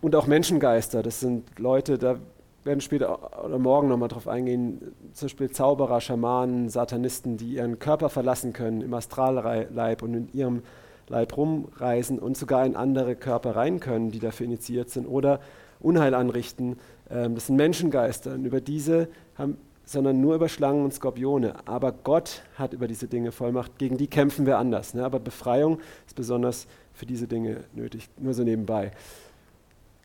und 0.00 0.16
auch 0.16 0.26
Menschengeister, 0.26 1.02
das 1.02 1.20
sind 1.20 1.58
Leute, 1.58 1.98
da 1.98 2.16
werden 2.64 2.80
später 2.80 3.44
oder 3.44 3.58
morgen 3.58 3.88
nochmal 3.88 4.08
drauf 4.08 4.28
eingehen, 4.28 4.94
zum 5.12 5.26
Beispiel 5.26 5.50
Zauberer, 5.50 6.00
Schamanen, 6.00 6.68
Satanisten, 6.68 7.36
die 7.36 7.54
ihren 7.54 7.78
Körper 7.78 8.08
verlassen 8.08 8.52
können 8.52 8.82
im 8.82 8.92
Astralleib 8.92 10.02
und 10.02 10.14
in 10.14 10.28
ihrem 10.32 10.62
Leib 11.08 11.36
rumreisen 11.36 12.18
und 12.18 12.36
sogar 12.36 12.64
in 12.64 12.76
andere 12.76 13.16
Körper 13.16 13.56
rein 13.56 13.80
können, 13.80 14.10
die 14.10 14.20
dafür 14.20 14.46
initiiert 14.46 14.90
sind 14.90 15.06
oder 15.06 15.40
Unheil 15.80 16.14
anrichten. 16.14 16.78
Ähm, 17.10 17.34
das 17.34 17.46
sind 17.46 17.56
Menschengeister 17.56 18.34
und 18.34 18.44
über 18.44 18.60
diese 18.60 19.08
haben, 19.36 19.56
sondern 19.84 20.20
nur 20.20 20.36
über 20.36 20.48
Schlangen 20.48 20.84
und 20.84 20.94
Skorpione. 20.94 21.66
Aber 21.66 21.90
Gott 21.90 22.42
hat 22.54 22.72
über 22.72 22.86
diese 22.86 23.08
Dinge 23.08 23.32
Vollmacht. 23.32 23.76
Gegen 23.78 23.96
die 23.96 24.06
kämpfen 24.06 24.46
wir 24.46 24.58
anders. 24.58 24.94
Ne? 24.94 25.04
Aber 25.04 25.18
Befreiung 25.18 25.80
ist 26.06 26.14
besonders 26.14 26.68
für 26.94 27.06
diese 27.06 27.26
Dinge 27.26 27.64
nötig. 27.74 28.08
Nur 28.16 28.32
so 28.34 28.44
nebenbei. 28.44 28.92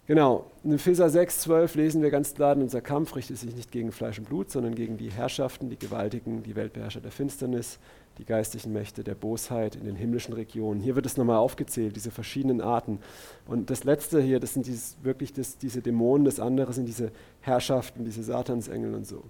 Genau, 0.08 0.52
in 0.64 0.72
Epheser 0.72 1.10
6, 1.10 1.40
12 1.42 1.76
lesen 1.76 2.04
wir 2.04 2.12
ganz 2.12 2.36
klar, 2.36 2.56
unser 2.56 2.82
Kampf 2.82 3.16
richtet 3.16 3.38
sich 3.38 3.56
nicht 3.56 3.72
gegen 3.72 3.92
Fleisch 3.92 4.20
und 4.20 4.30
Blut, 4.30 4.52
sondern 4.52 4.76
gegen 4.76 4.98
die 4.98 5.10
Herrschaften, 5.10 5.72
die 5.72 5.80
Gewaltigen, 5.80 6.44
die 6.44 6.56
Weltbeherrscher 6.56 7.02
der 7.02 7.12
Finsternis, 7.12 7.80
die 8.20 8.26
geistlichen 8.26 8.72
Mächte 8.72 9.04
der 9.04 9.16
Bosheit 9.16 9.76
in 9.76 9.86
den 9.86 9.96
himmlischen 9.96 10.36
Regionen. 10.36 10.80
Hier 10.80 10.96
wird 10.96 11.08
es 11.08 11.18
nochmal 11.18 11.38
aufgezählt, 11.38 11.96
diese 11.96 12.12
verschiedenen 12.12 12.62
Arten. 12.62 13.00
Und 13.48 13.72
das 13.72 13.84
letzte 13.84 14.22
hier, 14.22 14.40
das 14.40 14.54
sind 14.54 14.68
dieses, 14.68 14.96
wirklich 15.02 15.34
das, 15.34 15.58
diese 15.58 15.82
Dämonen, 15.82 16.24
das 16.24 16.40
andere 16.40 16.72
sind 16.74 16.86
diese 16.86 17.12
Herrschaften, 17.42 18.06
diese 18.06 18.22
Satansengel 18.22 18.94
und 18.94 19.08
so. 19.08 19.24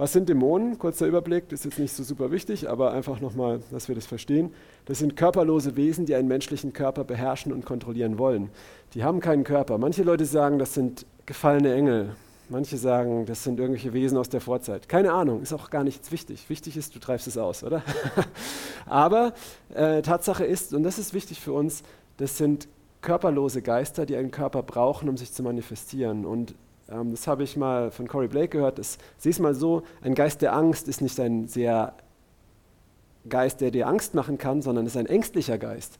Was 0.00 0.14
sind 0.14 0.30
Dämonen? 0.30 0.78
Kurzer 0.78 1.06
Überblick, 1.06 1.50
das 1.50 1.60
ist 1.60 1.64
jetzt 1.66 1.78
nicht 1.78 1.92
so 1.92 2.02
super 2.02 2.30
wichtig, 2.30 2.70
aber 2.70 2.94
einfach 2.94 3.20
nochmal, 3.20 3.60
dass 3.70 3.86
wir 3.86 3.94
das 3.94 4.06
verstehen. 4.06 4.54
Das 4.86 4.98
sind 4.98 5.14
körperlose 5.14 5.76
Wesen, 5.76 6.06
die 6.06 6.14
einen 6.14 6.26
menschlichen 6.26 6.72
Körper 6.72 7.04
beherrschen 7.04 7.52
und 7.52 7.66
kontrollieren 7.66 8.18
wollen. 8.18 8.48
Die 8.94 9.04
haben 9.04 9.20
keinen 9.20 9.44
Körper. 9.44 9.76
Manche 9.76 10.02
Leute 10.02 10.24
sagen, 10.24 10.58
das 10.58 10.72
sind 10.72 11.04
gefallene 11.26 11.74
Engel. 11.74 12.16
Manche 12.48 12.78
sagen, 12.78 13.26
das 13.26 13.44
sind 13.44 13.60
irgendwelche 13.60 13.92
Wesen 13.92 14.16
aus 14.16 14.30
der 14.30 14.40
Vorzeit. 14.40 14.88
Keine 14.88 15.12
Ahnung, 15.12 15.42
ist 15.42 15.52
auch 15.52 15.68
gar 15.68 15.84
nichts 15.84 16.10
wichtig. 16.10 16.48
Wichtig 16.48 16.78
ist, 16.78 16.94
du 16.94 16.98
treibst 16.98 17.26
es 17.26 17.36
aus, 17.36 17.62
oder? 17.62 17.82
Aber 18.86 19.34
äh, 19.74 20.00
Tatsache 20.00 20.46
ist, 20.46 20.72
und 20.72 20.82
das 20.82 20.98
ist 20.98 21.12
wichtig 21.12 21.42
für 21.42 21.52
uns, 21.52 21.82
das 22.16 22.38
sind 22.38 22.68
körperlose 23.02 23.60
Geister, 23.60 24.06
die 24.06 24.16
einen 24.16 24.30
Körper 24.30 24.62
brauchen, 24.62 25.10
um 25.10 25.18
sich 25.18 25.30
zu 25.34 25.42
manifestieren. 25.42 26.24
Und 26.24 26.54
ähm, 26.90 27.10
das 27.10 27.26
habe 27.26 27.42
ich 27.42 27.56
mal 27.56 27.90
von 27.90 28.08
Corey 28.08 28.28
Blake 28.28 28.48
gehört. 28.48 28.80
Sieh 29.18 29.30
es 29.30 29.38
mal 29.38 29.54
so, 29.54 29.82
ein 30.02 30.14
Geist 30.14 30.42
der 30.42 30.54
Angst 30.54 30.88
ist 30.88 31.00
nicht 31.00 31.18
ein 31.20 31.46
sehr 31.46 31.94
Geist, 33.28 33.60
der 33.60 33.70
dir 33.70 33.86
Angst 33.86 34.14
machen 34.14 34.38
kann, 34.38 34.62
sondern 34.62 34.86
ist 34.86 34.96
ein 34.96 35.06
ängstlicher 35.06 35.58
Geist. 35.58 35.98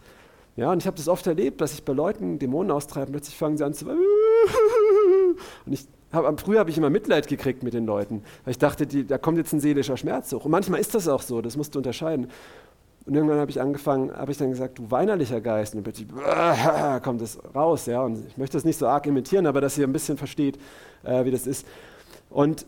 Ja, 0.57 0.72
und 0.72 0.79
ich 0.79 0.87
habe 0.87 0.96
das 0.96 1.09
oft 1.09 1.26
erlebt, 1.26 1.61
dass 1.61 1.74
ich 1.74 1.85
bei 1.85 1.92
Leuten 1.92 2.38
Dämonen 2.38 2.70
austreiben, 2.70 3.12
plötzlich 3.12 3.37
fangen 3.37 3.57
sie 3.57 3.64
an 3.64 3.74
zu 3.74 3.87
und 5.66 5.72
ich 5.72 5.87
hab, 6.12 6.40
früher 6.40 6.59
habe 6.59 6.70
ich 6.70 6.79
immer 6.79 6.90
Mitleid 6.90 7.29
gekriegt 7.29 7.62
mit 7.62 7.72
den 7.72 7.87
Leuten, 7.87 8.24
weil 8.44 8.53
ich 8.53 8.59
dachte, 8.59 8.87
die, 8.87 9.07
da 9.07 9.16
kommt 9.16 9.38
jetzt 9.38 9.53
ein 9.53 9.61
seelischer 9.61 9.96
Schmerz 9.96 10.33
hoch. 10.33 10.44
Und 10.44 10.50
manchmal 10.50 10.81
ist 10.81 10.94
das 10.94 11.07
auch 11.07 11.22
so, 11.22 11.40
das 11.40 11.57
musst 11.57 11.74
du 11.74 11.79
unterscheiden. 11.79 12.29
Und 13.07 13.15
irgendwann 13.15 13.39
habe 13.39 13.51
ich 13.51 13.61
angefangen, 13.61 14.13
habe 14.13 14.31
ich 14.31 14.39
dann 14.39 14.51
gesagt, 14.51 14.79
du 14.79 14.91
weinerlicher 14.91 15.41
Geist. 15.41 15.75
Und 15.75 15.83
plötzlich 15.83 16.09
kommt 17.03 17.23
es 17.23 17.39
raus. 17.55 17.87
Ja? 17.87 18.03
Und 18.03 18.27
ich 18.27 18.37
möchte 18.37 18.57
das 18.57 18.65
nicht 18.65 18.79
so 18.79 18.87
arg 18.87 19.07
imitieren, 19.07 19.47
aber 19.47 19.61
dass 19.61 19.79
ihr 19.79 19.87
ein 19.87 19.93
bisschen 19.93 20.19
versteht, 20.19 20.59
äh, 21.03 21.25
wie 21.25 21.31
das 21.31 21.47
ist. 21.47 21.67
Und 22.29 22.67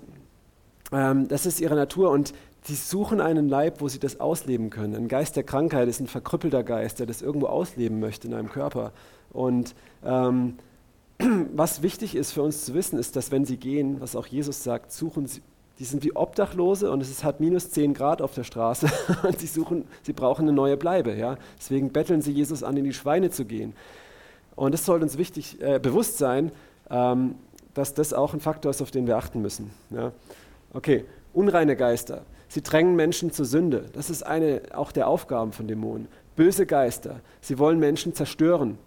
ähm, 0.90 1.28
das 1.28 1.46
ist 1.46 1.60
ihre 1.60 1.74
Natur. 1.74 2.10
Und 2.10 2.32
sie 2.62 2.74
suchen 2.74 3.20
einen 3.20 3.48
Leib, 3.48 3.80
wo 3.80 3.88
sie 3.88 3.98
das 3.98 4.20
ausleben 4.20 4.70
können. 4.70 4.94
Ein 4.94 5.08
Geist 5.08 5.36
der 5.36 5.42
Krankheit 5.42 5.88
ist 5.88 6.00
ein 6.00 6.06
verkrüppelter 6.06 6.62
Geist, 6.62 6.98
der 6.98 7.06
das 7.06 7.22
irgendwo 7.22 7.46
ausleben 7.46 8.00
möchte 8.00 8.26
in 8.26 8.34
einem 8.34 8.48
Körper. 8.48 8.92
Und 9.32 9.74
ähm, 10.04 10.56
was 11.54 11.82
wichtig 11.82 12.14
ist 12.14 12.32
für 12.32 12.42
uns 12.42 12.64
zu 12.64 12.74
wissen, 12.74 12.98
ist, 12.98 13.16
dass 13.16 13.30
wenn 13.30 13.44
sie 13.44 13.58
gehen, 13.58 14.00
was 14.00 14.16
auch 14.16 14.26
Jesus 14.26 14.62
sagt, 14.62 14.92
suchen 14.92 15.26
sie, 15.26 15.42
die 15.82 15.86
sind 15.86 16.04
wie 16.04 16.14
Obdachlose 16.14 16.92
und 16.92 17.00
es 17.00 17.10
ist 17.10 17.24
halt 17.24 17.40
minus 17.40 17.72
10 17.72 17.92
Grad 17.92 18.22
auf 18.22 18.34
der 18.34 18.44
Straße 18.44 18.86
und 19.24 19.40
sie 19.40 19.48
suchen, 19.48 19.84
sie 20.04 20.12
brauchen 20.12 20.42
eine 20.42 20.52
neue 20.52 20.76
Bleibe. 20.76 21.12
Ja? 21.12 21.36
Deswegen 21.58 21.90
betteln 21.90 22.22
sie 22.22 22.30
Jesus 22.30 22.62
an, 22.62 22.76
in 22.76 22.84
die 22.84 22.92
Schweine 22.92 23.30
zu 23.30 23.44
gehen. 23.44 23.74
Und 24.54 24.76
es 24.76 24.86
soll 24.86 25.02
uns 25.02 25.18
wichtig 25.18 25.60
äh, 25.60 25.80
bewusst 25.80 26.18
sein, 26.18 26.52
ähm, 26.88 27.34
dass 27.74 27.94
das 27.94 28.12
auch 28.12 28.32
ein 28.32 28.38
Faktor 28.38 28.70
ist, 28.70 28.80
auf 28.80 28.92
den 28.92 29.08
wir 29.08 29.16
achten 29.16 29.42
müssen. 29.42 29.72
Ja? 29.90 30.12
Okay, 30.72 31.04
unreine 31.32 31.74
Geister. 31.74 32.22
Sie 32.46 32.62
drängen 32.62 32.94
Menschen 32.94 33.32
zur 33.32 33.46
Sünde. 33.46 33.86
Das 33.92 34.08
ist 34.08 34.22
eine 34.22 34.62
auch 34.74 34.92
der 34.92 35.08
Aufgaben 35.08 35.50
von 35.50 35.66
Dämonen. 35.66 36.06
Böse 36.36 36.64
Geister. 36.64 37.18
Sie 37.40 37.58
wollen 37.58 37.80
Menschen 37.80 38.14
zerstören. 38.14 38.78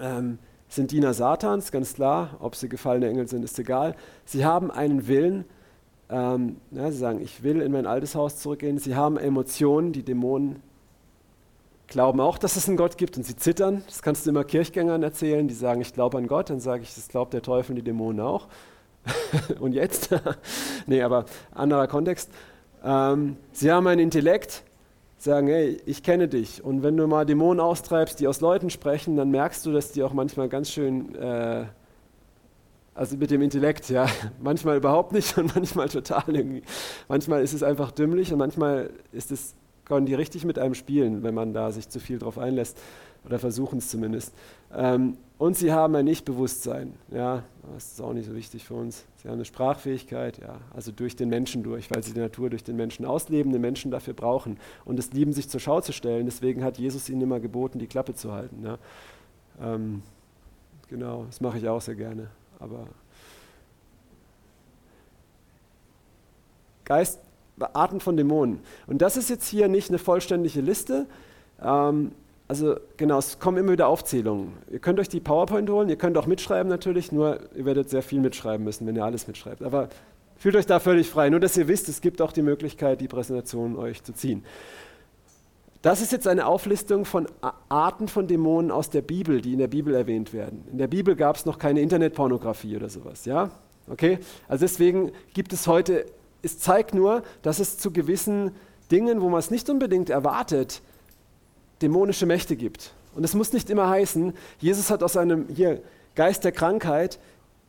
Ähm, 0.00 0.38
sind 0.66 0.92
Diener 0.92 1.12
Satans, 1.12 1.70
ganz 1.70 1.92
klar. 1.92 2.38
Ob 2.40 2.56
sie 2.56 2.70
gefallene 2.70 3.06
Engel 3.06 3.28
sind, 3.28 3.44
ist 3.44 3.58
egal. 3.58 3.94
Sie 4.24 4.46
haben 4.46 4.70
einen 4.70 5.06
Willen. 5.06 5.44
Ähm, 6.10 6.56
ja, 6.72 6.90
sie 6.90 6.98
sagen, 6.98 7.20
ich 7.20 7.42
will 7.42 7.60
in 7.62 7.72
mein 7.72 7.86
altes 7.86 8.14
Haus 8.14 8.38
zurückgehen. 8.38 8.78
Sie 8.78 8.96
haben 8.96 9.16
Emotionen. 9.16 9.92
Die 9.92 10.02
Dämonen 10.02 10.62
glauben 11.86 12.20
auch, 12.20 12.38
dass 12.38 12.56
es 12.56 12.68
einen 12.68 12.76
Gott 12.76 12.98
gibt 12.98 13.16
und 13.16 13.24
sie 13.24 13.36
zittern. 13.36 13.82
Das 13.86 14.02
kannst 14.02 14.26
du 14.26 14.30
immer 14.30 14.44
Kirchgängern 14.44 15.02
erzählen, 15.02 15.46
die 15.46 15.54
sagen, 15.54 15.80
ich 15.80 15.92
glaube 15.92 16.18
an 16.18 16.26
Gott. 16.26 16.50
Dann 16.50 16.60
sage 16.60 16.82
ich, 16.82 16.94
das 16.94 17.08
glaubt 17.08 17.32
der 17.32 17.42
Teufel 17.42 17.72
und 17.72 17.76
die 17.76 17.82
Dämonen 17.82 18.20
auch. 18.20 18.48
und 19.60 19.72
jetzt? 19.72 20.10
nee, 20.86 21.02
aber 21.02 21.26
anderer 21.52 21.86
Kontext. 21.86 22.30
Ähm, 22.84 23.36
sie 23.52 23.70
haben 23.70 23.86
einen 23.86 24.00
Intellekt, 24.00 24.64
sagen, 25.16 25.48
hey, 25.48 25.80
ich 25.84 26.02
kenne 26.02 26.28
dich. 26.28 26.64
Und 26.64 26.82
wenn 26.82 26.96
du 26.96 27.06
mal 27.06 27.26
Dämonen 27.26 27.60
austreibst, 27.60 28.20
die 28.20 28.26
aus 28.26 28.40
Leuten 28.40 28.70
sprechen, 28.70 29.16
dann 29.16 29.30
merkst 29.30 29.64
du, 29.66 29.72
dass 29.72 29.92
die 29.92 30.02
auch 30.02 30.12
manchmal 30.12 30.48
ganz 30.48 30.70
schön, 30.70 31.14
äh, 31.14 31.66
also 33.00 33.16
mit 33.16 33.30
dem 33.30 33.40
Intellekt, 33.40 33.88
ja, 33.88 34.06
manchmal 34.42 34.76
überhaupt 34.76 35.12
nicht 35.12 35.38
und 35.38 35.54
manchmal 35.54 35.88
total 35.88 36.36
irgendwie. 36.36 36.62
Manchmal 37.08 37.42
ist 37.42 37.54
es 37.54 37.62
einfach 37.62 37.92
dümmlich 37.92 38.30
und 38.30 38.38
manchmal 38.38 38.90
ist 39.10 39.32
es, 39.32 39.54
können 39.86 40.04
die 40.04 40.12
richtig 40.12 40.44
mit 40.44 40.58
einem 40.58 40.74
spielen, 40.74 41.22
wenn 41.22 41.32
man 41.32 41.54
da 41.54 41.72
sich 41.72 41.88
zu 41.88 41.98
viel 41.98 42.18
drauf 42.18 42.36
einlässt 42.36 42.78
oder 43.24 43.38
versuchen 43.38 43.78
es 43.78 43.88
zumindest. 43.88 44.34
Ähm, 44.76 45.16
und 45.38 45.56
sie 45.56 45.72
haben 45.72 45.94
ein 45.94 46.06
Ich-Bewusstsein. 46.06 46.92
Ja, 47.10 47.42
das 47.72 47.92
ist 47.92 48.02
auch 48.02 48.12
nicht 48.12 48.26
so 48.26 48.34
wichtig 48.34 48.66
für 48.66 48.74
uns. 48.74 49.06
Sie 49.16 49.28
haben 49.28 49.36
eine 49.36 49.46
Sprachfähigkeit, 49.46 50.36
ja, 50.36 50.58
also 50.74 50.92
durch 50.92 51.16
den 51.16 51.30
Menschen 51.30 51.62
durch, 51.62 51.90
weil 51.90 52.02
sie 52.02 52.12
die 52.12 52.20
Natur 52.20 52.50
durch 52.50 52.64
den 52.64 52.76
Menschen 52.76 53.06
ausleben, 53.06 53.50
den 53.50 53.62
Menschen 53.62 53.90
dafür 53.90 54.12
brauchen 54.12 54.58
und 54.84 54.98
es 54.98 55.10
lieben, 55.14 55.32
sich 55.32 55.48
zur 55.48 55.60
Schau 55.60 55.80
zu 55.80 55.94
stellen. 55.94 56.26
Deswegen 56.26 56.62
hat 56.62 56.76
Jesus 56.76 57.08
ihnen 57.08 57.22
immer 57.22 57.40
geboten, 57.40 57.78
die 57.78 57.86
Klappe 57.86 58.12
zu 58.12 58.32
halten. 58.32 58.62
Ja. 58.62 58.78
Ähm, 59.58 60.02
genau, 60.90 61.24
das 61.24 61.40
mache 61.40 61.56
ich 61.56 61.66
auch 61.66 61.80
sehr 61.80 61.94
gerne. 61.94 62.28
Aber 62.60 62.86
Geist, 66.84 67.20
Arten 67.72 68.00
von 68.00 68.16
Dämonen. 68.16 68.60
Und 68.86 69.00
das 69.00 69.16
ist 69.16 69.30
jetzt 69.30 69.46
hier 69.46 69.68
nicht 69.68 69.90
eine 69.90 69.98
vollständige 69.98 70.60
Liste. 70.60 71.06
Ähm, 71.62 72.12
also 72.48 72.76
genau, 72.96 73.18
es 73.18 73.38
kommen 73.38 73.58
immer 73.58 73.72
wieder 73.72 73.86
Aufzählungen. 73.86 74.54
Ihr 74.72 74.80
könnt 74.80 74.98
euch 74.98 75.08
die 75.08 75.20
PowerPoint 75.20 75.70
holen, 75.70 75.88
ihr 75.88 75.94
könnt 75.94 76.18
auch 76.18 76.26
mitschreiben 76.26 76.68
natürlich, 76.68 77.12
nur 77.12 77.38
ihr 77.54 77.64
werdet 77.64 77.90
sehr 77.90 78.02
viel 78.02 78.18
mitschreiben 78.18 78.64
müssen, 78.64 78.88
wenn 78.88 78.96
ihr 78.96 79.04
alles 79.04 79.28
mitschreibt. 79.28 79.62
Aber 79.62 79.88
fühlt 80.36 80.56
euch 80.56 80.66
da 80.66 80.80
völlig 80.80 81.08
frei, 81.08 81.30
nur 81.30 81.38
dass 81.38 81.56
ihr 81.56 81.68
wisst, 81.68 81.88
es 81.88 82.00
gibt 82.00 82.20
auch 82.20 82.32
die 82.32 82.42
Möglichkeit, 82.42 83.00
die 83.00 83.06
Präsentation 83.06 83.76
euch 83.76 84.02
zu 84.02 84.12
ziehen. 84.12 84.44
Das 85.82 86.02
ist 86.02 86.12
jetzt 86.12 86.28
eine 86.28 86.46
Auflistung 86.46 87.06
von 87.06 87.26
Arten 87.68 88.08
von 88.08 88.26
Dämonen 88.26 88.70
aus 88.70 88.90
der 88.90 89.00
Bibel, 89.00 89.40
die 89.40 89.54
in 89.54 89.58
der 89.58 89.68
Bibel 89.68 89.94
erwähnt 89.94 90.34
werden. 90.34 90.64
In 90.70 90.78
der 90.78 90.88
Bibel 90.88 91.16
gab 91.16 91.36
es 91.36 91.46
noch 91.46 91.58
keine 91.58 91.80
Internetpornografie 91.80 92.76
oder 92.76 92.90
sowas, 92.90 93.24
ja? 93.24 93.50
Okay? 93.88 94.18
Also 94.46 94.64
deswegen 94.64 95.10
gibt 95.32 95.54
es 95.54 95.66
heute, 95.66 96.04
es 96.42 96.58
zeigt 96.58 96.94
nur, 96.94 97.22
dass 97.40 97.60
es 97.60 97.78
zu 97.78 97.92
gewissen 97.92 98.52
Dingen, 98.90 99.22
wo 99.22 99.30
man 99.30 99.38
es 99.38 99.50
nicht 99.50 99.70
unbedingt 99.70 100.10
erwartet, 100.10 100.82
dämonische 101.80 102.26
Mächte 102.26 102.56
gibt. 102.56 102.92
Und 103.14 103.24
es 103.24 103.34
muss 103.34 103.52
nicht 103.52 103.70
immer 103.70 103.88
heißen, 103.88 104.34
Jesus 104.58 104.90
hat 104.90 105.02
aus 105.02 105.16
einem 105.16 105.46
hier, 105.48 105.80
Geist 106.14 106.44
der 106.44 106.52
Krankheit, 106.52 107.18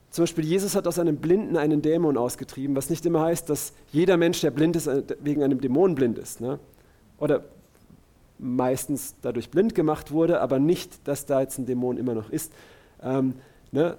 zum 0.09 0.23
Beispiel 0.23 0.43
Jesus 0.43 0.75
hat 0.75 0.87
aus 0.87 0.99
einem 0.99 1.17
Blinden 1.17 1.55
einen 1.55 1.81
Dämon 1.81 2.17
ausgetrieben, 2.17 2.75
was 2.75 2.89
nicht 2.89 3.05
immer 3.05 3.21
heißt, 3.21 3.49
dass 3.49 3.71
jeder 3.93 4.17
Mensch, 4.17 4.41
der 4.41 4.51
blind 4.51 4.75
ist, 4.75 4.87
äh, 4.87 5.03
wegen 5.21 5.41
einem 5.41 5.61
Dämon 5.61 5.95
blind 5.95 6.17
ist. 6.17 6.41
Ne? 6.41 6.59
Oder 7.17 7.45
meistens 8.41 9.15
dadurch 9.21 9.49
blind 9.49 9.75
gemacht 9.75 10.11
wurde, 10.11 10.41
aber 10.41 10.59
nicht, 10.59 11.07
dass 11.07 11.25
da 11.25 11.41
jetzt 11.41 11.57
ein 11.57 11.65
Dämon 11.65 11.97
immer 11.97 12.13
noch 12.13 12.29
ist. 12.29 12.51
Ähm, 13.01 13.35
ne? 13.71 13.97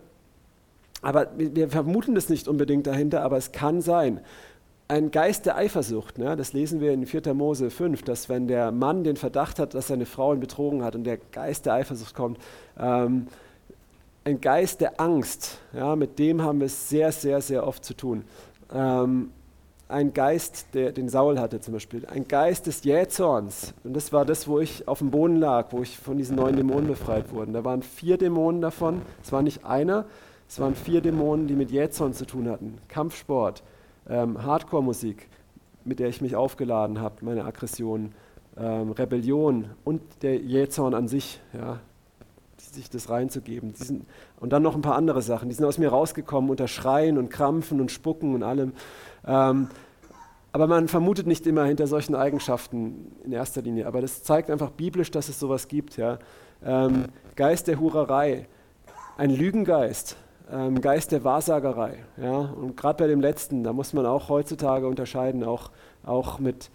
Aber 1.00 1.28
wir 1.36 1.68
vermuten 1.68 2.14
das 2.14 2.28
nicht 2.28 2.48
unbedingt 2.48 2.86
dahinter, 2.86 3.22
aber 3.22 3.36
es 3.36 3.52
kann 3.52 3.80
sein 3.80 4.20
ein 4.92 5.10
Geist 5.10 5.46
der 5.46 5.56
Eifersucht. 5.56 6.18
Ne? 6.18 6.36
Das 6.36 6.52
lesen 6.52 6.80
wir 6.80 6.92
in 6.92 7.06
4. 7.06 7.32
Mose 7.32 7.70
5, 7.70 8.02
dass 8.02 8.28
wenn 8.28 8.46
der 8.46 8.72
Mann 8.72 9.04
den 9.04 9.16
Verdacht 9.16 9.58
hat, 9.58 9.74
dass 9.74 9.86
seine 9.88 10.04
Frau 10.04 10.34
ihn 10.34 10.40
betrogen 10.40 10.84
hat 10.84 10.94
und 10.94 11.04
der 11.04 11.16
Geist 11.16 11.64
der 11.64 11.74
Eifersucht 11.74 12.14
kommt, 12.14 12.38
ähm, 12.78 13.26
ein 14.24 14.40
Geist 14.40 14.82
der 14.82 15.00
Angst, 15.00 15.58
ja, 15.72 15.96
mit 15.96 16.18
dem 16.18 16.42
haben 16.42 16.60
wir 16.60 16.66
es 16.66 16.88
sehr, 16.90 17.10
sehr, 17.10 17.40
sehr 17.40 17.66
oft 17.66 17.84
zu 17.84 17.94
tun. 17.94 18.24
Ähm, 18.72 19.30
ein 19.92 20.12
Geist, 20.12 20.66
der 20.74 20.92
den 20.92 21.08
Saul 21.08 21.38
hatte 21.38 21.60
zum 21.60 21.74
Beispiel, 21.74 22.06
ein 22.06 22.26
Geist 22.26 22.66
des 22.66 22.82
Jähzorns. 22.84 23.74
Und 23.84 23.94
das 23.94 24.12
war 24.12 24.24
das, 24.24 24.48
wo 24.48 24.58
ich 24.58 24.88
auf 24.88 24.98
dem 24.98 25.10
Boden 25.10 25.36
lag, 25.36 25.68
wo 25.70 25.82
ich 25.82 25.96
von 25.98 26.16
diesen 26.16 26.36
neun 26.36 26.56
Dämonen 26.56 26.86
befreit 26.86 27.32
wurde. 27.32 27.52
Da 27.52 27.64
waren 27.64 27.82
vier 27.82 28.18
Dämonen 28.18 28.60
davon, 28.60 29.02
es 29.22 29.32
war 29.32 29.42
nicht 29.42 29.64
einer, 29.64 30.06
es 30.48 30.58
waren 30.58 30.74
vier 30.74 31.00
Dämonen, 31.00 31.46
die 31.46 31.54
mit 31.54 31.70
Jähzorn 31.70 32.12
zu 32.14 32.26
tun 32.26 32.48
hatten. 32.48 32.78
Kampfsport, 32.88 33.62
ähm, 34.08 34.42
Hardcore-Musik, 34.42 35.28
mit 35.84 35.98
der 35.98 36.08
ich 36.08 36.20
mich 36.20 36.36
aufgeladen 36.36 37.00
habe, 37.00 37.16
meine 37.24 37.44
Aggression, 37.44 38.12
ähm, 38.56 38.92
Rebellion 38.92 39.66
und 39.84 40.02
der 40.22 40.36
Jähzorn 40.36 40.94
an 40.94 41.08
sich, 41.08 41.40
ja, 41.52 41.78
sich 42.58 42.90
das 42.90 43.10
reinzugeben. 43.10 43.74
Sind, 43.74 44.06
und 44.40 44.52
dann 44.52 44.62
noch 44.62 44.74
ein 44.74 44.82
paar 44.82 44.96
andere 44.96 45.22
Sachen, 45.22 45.48
die 45.48 45.54
sind 45.54 45.64
aus 45.64 45.78
mir 45.78 45.88
rausgekommen 45.88 46.50
unter 46.50 46.68
Schreien 46.68 47.18
und 47.18 47.30
Krampfen 47.30 47.80
und 47.80 47.90
Spucken 47.90 48.34
und 48.34 48.42
allem. 48.42 48.72
Ähm, 49.26 49.68
aber 50.52 50.66
man 50.66 50.86
vermutet 50.86 51.26
nicht 51.26 51.46
immer 51.46 51.64
hinter 51.64 51.86
solchen 51.86 52.14
Eigenschaften 52.14 53.12
in 53.24 53.32
erster 53.32 53.62
Linie. 53.62 53.86
Aber 53.86 54.02
das 54.02 54.22
zeigt 54.22 54.50
einfach 54.50 54.70
biblisch, 54.70 55.10
dass 55.10 55.30
es 55.30 55.40
sowas 55.40 55.66
gibt. 55.66 55.96
Ja. 55.96 56.18
Ähm, 56.64 57.06
Geist 57.36 57.68
der 57.68 57.80
Hurerei, 57.80 58.46
ein 59.16 59.30
Lügengeist, 59.30 60.16
ähm, 60.50 60.80
Geist 60.82 61.10
der 61.12 61.24
Wahrsagerei. 61.24 62.04
Ja? 62.18 62.38
Und 62.38 62.76
gerade 62.76 63.02
bei 63.02 63.06
dem 63.06 63.20
letzten, 63.20 63.64
da 63.64 63.72
muss 63.72 63.94
man 63.94 64.04
auch 64.04 64.28
heutzutage 64.28 64.86
unterscheiden, 64.86 65.42
auch, 65.42 65.70
auch 66.04 66.38
mit, 66.38 66.70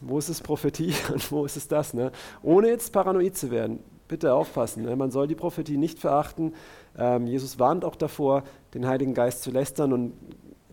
wo 0.00 0.18
ist 0.18 0.30
es 0.30 0.40
Prophetie 0.40 0.94
und 1.12 1.30
wo 1.30 1.44
ist 1.44 1.58
es 1.58 1.68
das. 1.68 1.92
Ne? 1.92 2.12
Ohne 2.42 2.68
jetzt 2.68 2.94
paranoid 2.94 3.36
zu 3.36 3.50
werden. 3.50 3.80
Bitte 4.08 4.32
aufpassen. 4.32 4.84
Ne? 4.84 4.96
Man 4.96 5.10
soll 5.10 5.28
die 5.28 5.34
Prophetie 5.34 5.76
nicht 5.76 5.98
verachten. 5.98 6.54
Ähm, 6.98 7.26
Jesus 7.26 7.58
warnt 7.58 7.84
auch 7.84 7.94
davor, 7.94 8.42
den 8.72 8.86
Heiligen 8.86 9.12
Geist 9.12 9.42
zu 9.42 9.50
lästern 9.50 9.92
und 9.92 10.14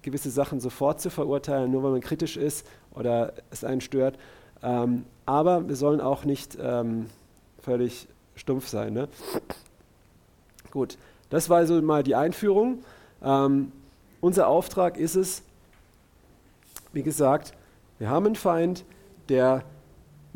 gewisse 0.01 0.29
Sachen 0.29 0.60
sofort 0.60 1.01
zu 1.01 1.10
verurteilen, 1.10 1.71
nur 1.71 1.83
weil 1.83 1.91
man 1.91 2.01
kritisch 2.01 2.38
ist 2.38 2.67
oder 2.91 3.33
es 3.51 3.63
einen 3.63 3.81
stört. 3.81 4.17
Ähm, 4.63 5.05
aber 5.25 5.67
wir 5.67 5.75
sollen 5.75 6.01
auch 6.01 6.25
nicht 6.25 6.57
ähm, 6.62 7.07
völlig 7.62 8.07
stumpf 8.36 8.67
sein. 8.67 8.93
Ne? 8.93 9.10
Gut, 10.71 10.97
das 11.29 11.49
war 11.49 11.57
also 11.57 11.81
mal 11.81 12.03
die 12.03 12.15
Einführung. 12.15 12.83
Ähm, 13.23 13.71
unser 14.21 14.47
Auftrag 14.47 14.97
ist 14.97 15.15
es, 15.15 15.43
wie 16.93 17.03
gesagt, 17.03 17.53
wir 17.99 18.10
haben 18.10 18.25
einen 18.25 18.36
Feind, 18.36 18.86
der 19.29 19.63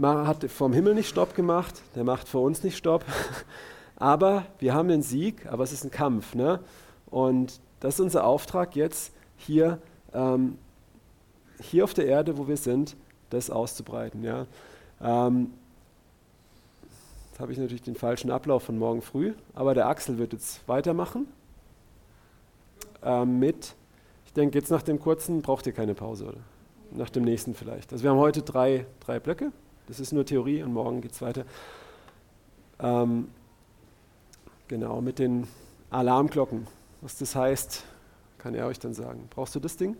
hat 0.02 0.44
vom 0.50 0.74
Himmel 0.74 0.96
nicht 0.96 1.10
Stopp 1.10 1.36
gemacht, 1.36 1.82
der 1.96 2.04
macht 2.04 2.28
vor 2.28 2.42
uns 2.42 2.64
nicht 2.64 2.78
Stopp. 2.78 3.06
Aber 3.96 4.46
wir 4.58 4.74
haben 4.74 4.88
den 4.88 5.04
Sieg, 5.04 5.46
aber 5.46 5.64
es 5.64 5.72
ist 5.72 5.84
ein 5.84 5.92
Kampf. 5.92 6.34
Ne? 6.34 6.60
Und 7.12 7.60
das 7.82 7.96
ist 7.96 8.00
unser 8.00 8.26
Auftrag 8.26 8.76
jetzt 8.76 9.14
hier, 9.42 9.80
ähm, 10.14 10.58
hier 11.60 11.84
auf 11.84 11.94
der 11.94 12.06
Erde, 12.06 12.38
wo 12.38 12.48
wir 12.48 12.58
sind, 12.58 12.96
das 13.30 13.50
auszubreiten. 13.50 14.24
Ja? 14.24 14.46
Ähm, 15.02 15.52
habe 17.42 17.52
ich 17.52 17.58
natürlich 17.58 17.82
den 17.82 17.96
falschen 17.96 18.32
Ablauf 18.32 18.64
von 18.64 18.78
morgen 18.78 19.02
früh, 19.02 19.34
aber 19.56 19.74
der 19.74 19.88
Axel 19.88 20.18
wird 20.18 20.34
jetzt 20.34 20.68
weitermachen 20.68 21.28
äh, 23.04 23.26
mit, 23.26 23.74
ich 24.26 24.34
denke 24.34 24.58
jetzt 24.60 24.70
nach 24.70 24.84
dem 24.84 25.00
kurzen 25.00 25.42
braucht 25.42 25.66
ihr 25.66 25.74
keine 25.74 25.96
Pause, 25.96 26.26
oder? 26.26 26.38
Nach 26.92 27.10
dem 27.10 27.24
nächsten 27.24 27.56
vielleicht. 27.56 27.92
Also 27.92 28.04
wir 28.04 28.12
haben 28.12 28.20
heute 28.20 28.44
drei, 28.44 28.86
drei 29.00 29.20
Blöcke, 29.20 29.52
das 29.88 30.00
ist 30.00 30.14
nur 30.14 30.26
Theorie 30.26 30.62
und 30.62 30.74
morgen 30.74 31.02
geht 31.02 31.14
es 31.14 31.22
weiter. 31.22 31.46
Ähm, 32.80 33.30
genau, 34.68 35.02
mit 35.02 35.18
den 35.18 35.48
Alarmglocken. 35.90 36.68
Was 37.02 37.18
das 37.18 37.36
heißt, 37.36 37.84
kann 38.42 38.56
er 38.56 38.66
euch 38.66 38.80
dann 38.80 38.94
sagen. 38.94 39.28
Brauchst 39.30 39.54
du 39.54 39.60
das 39.60 39.78
Ding? 39.78 39.96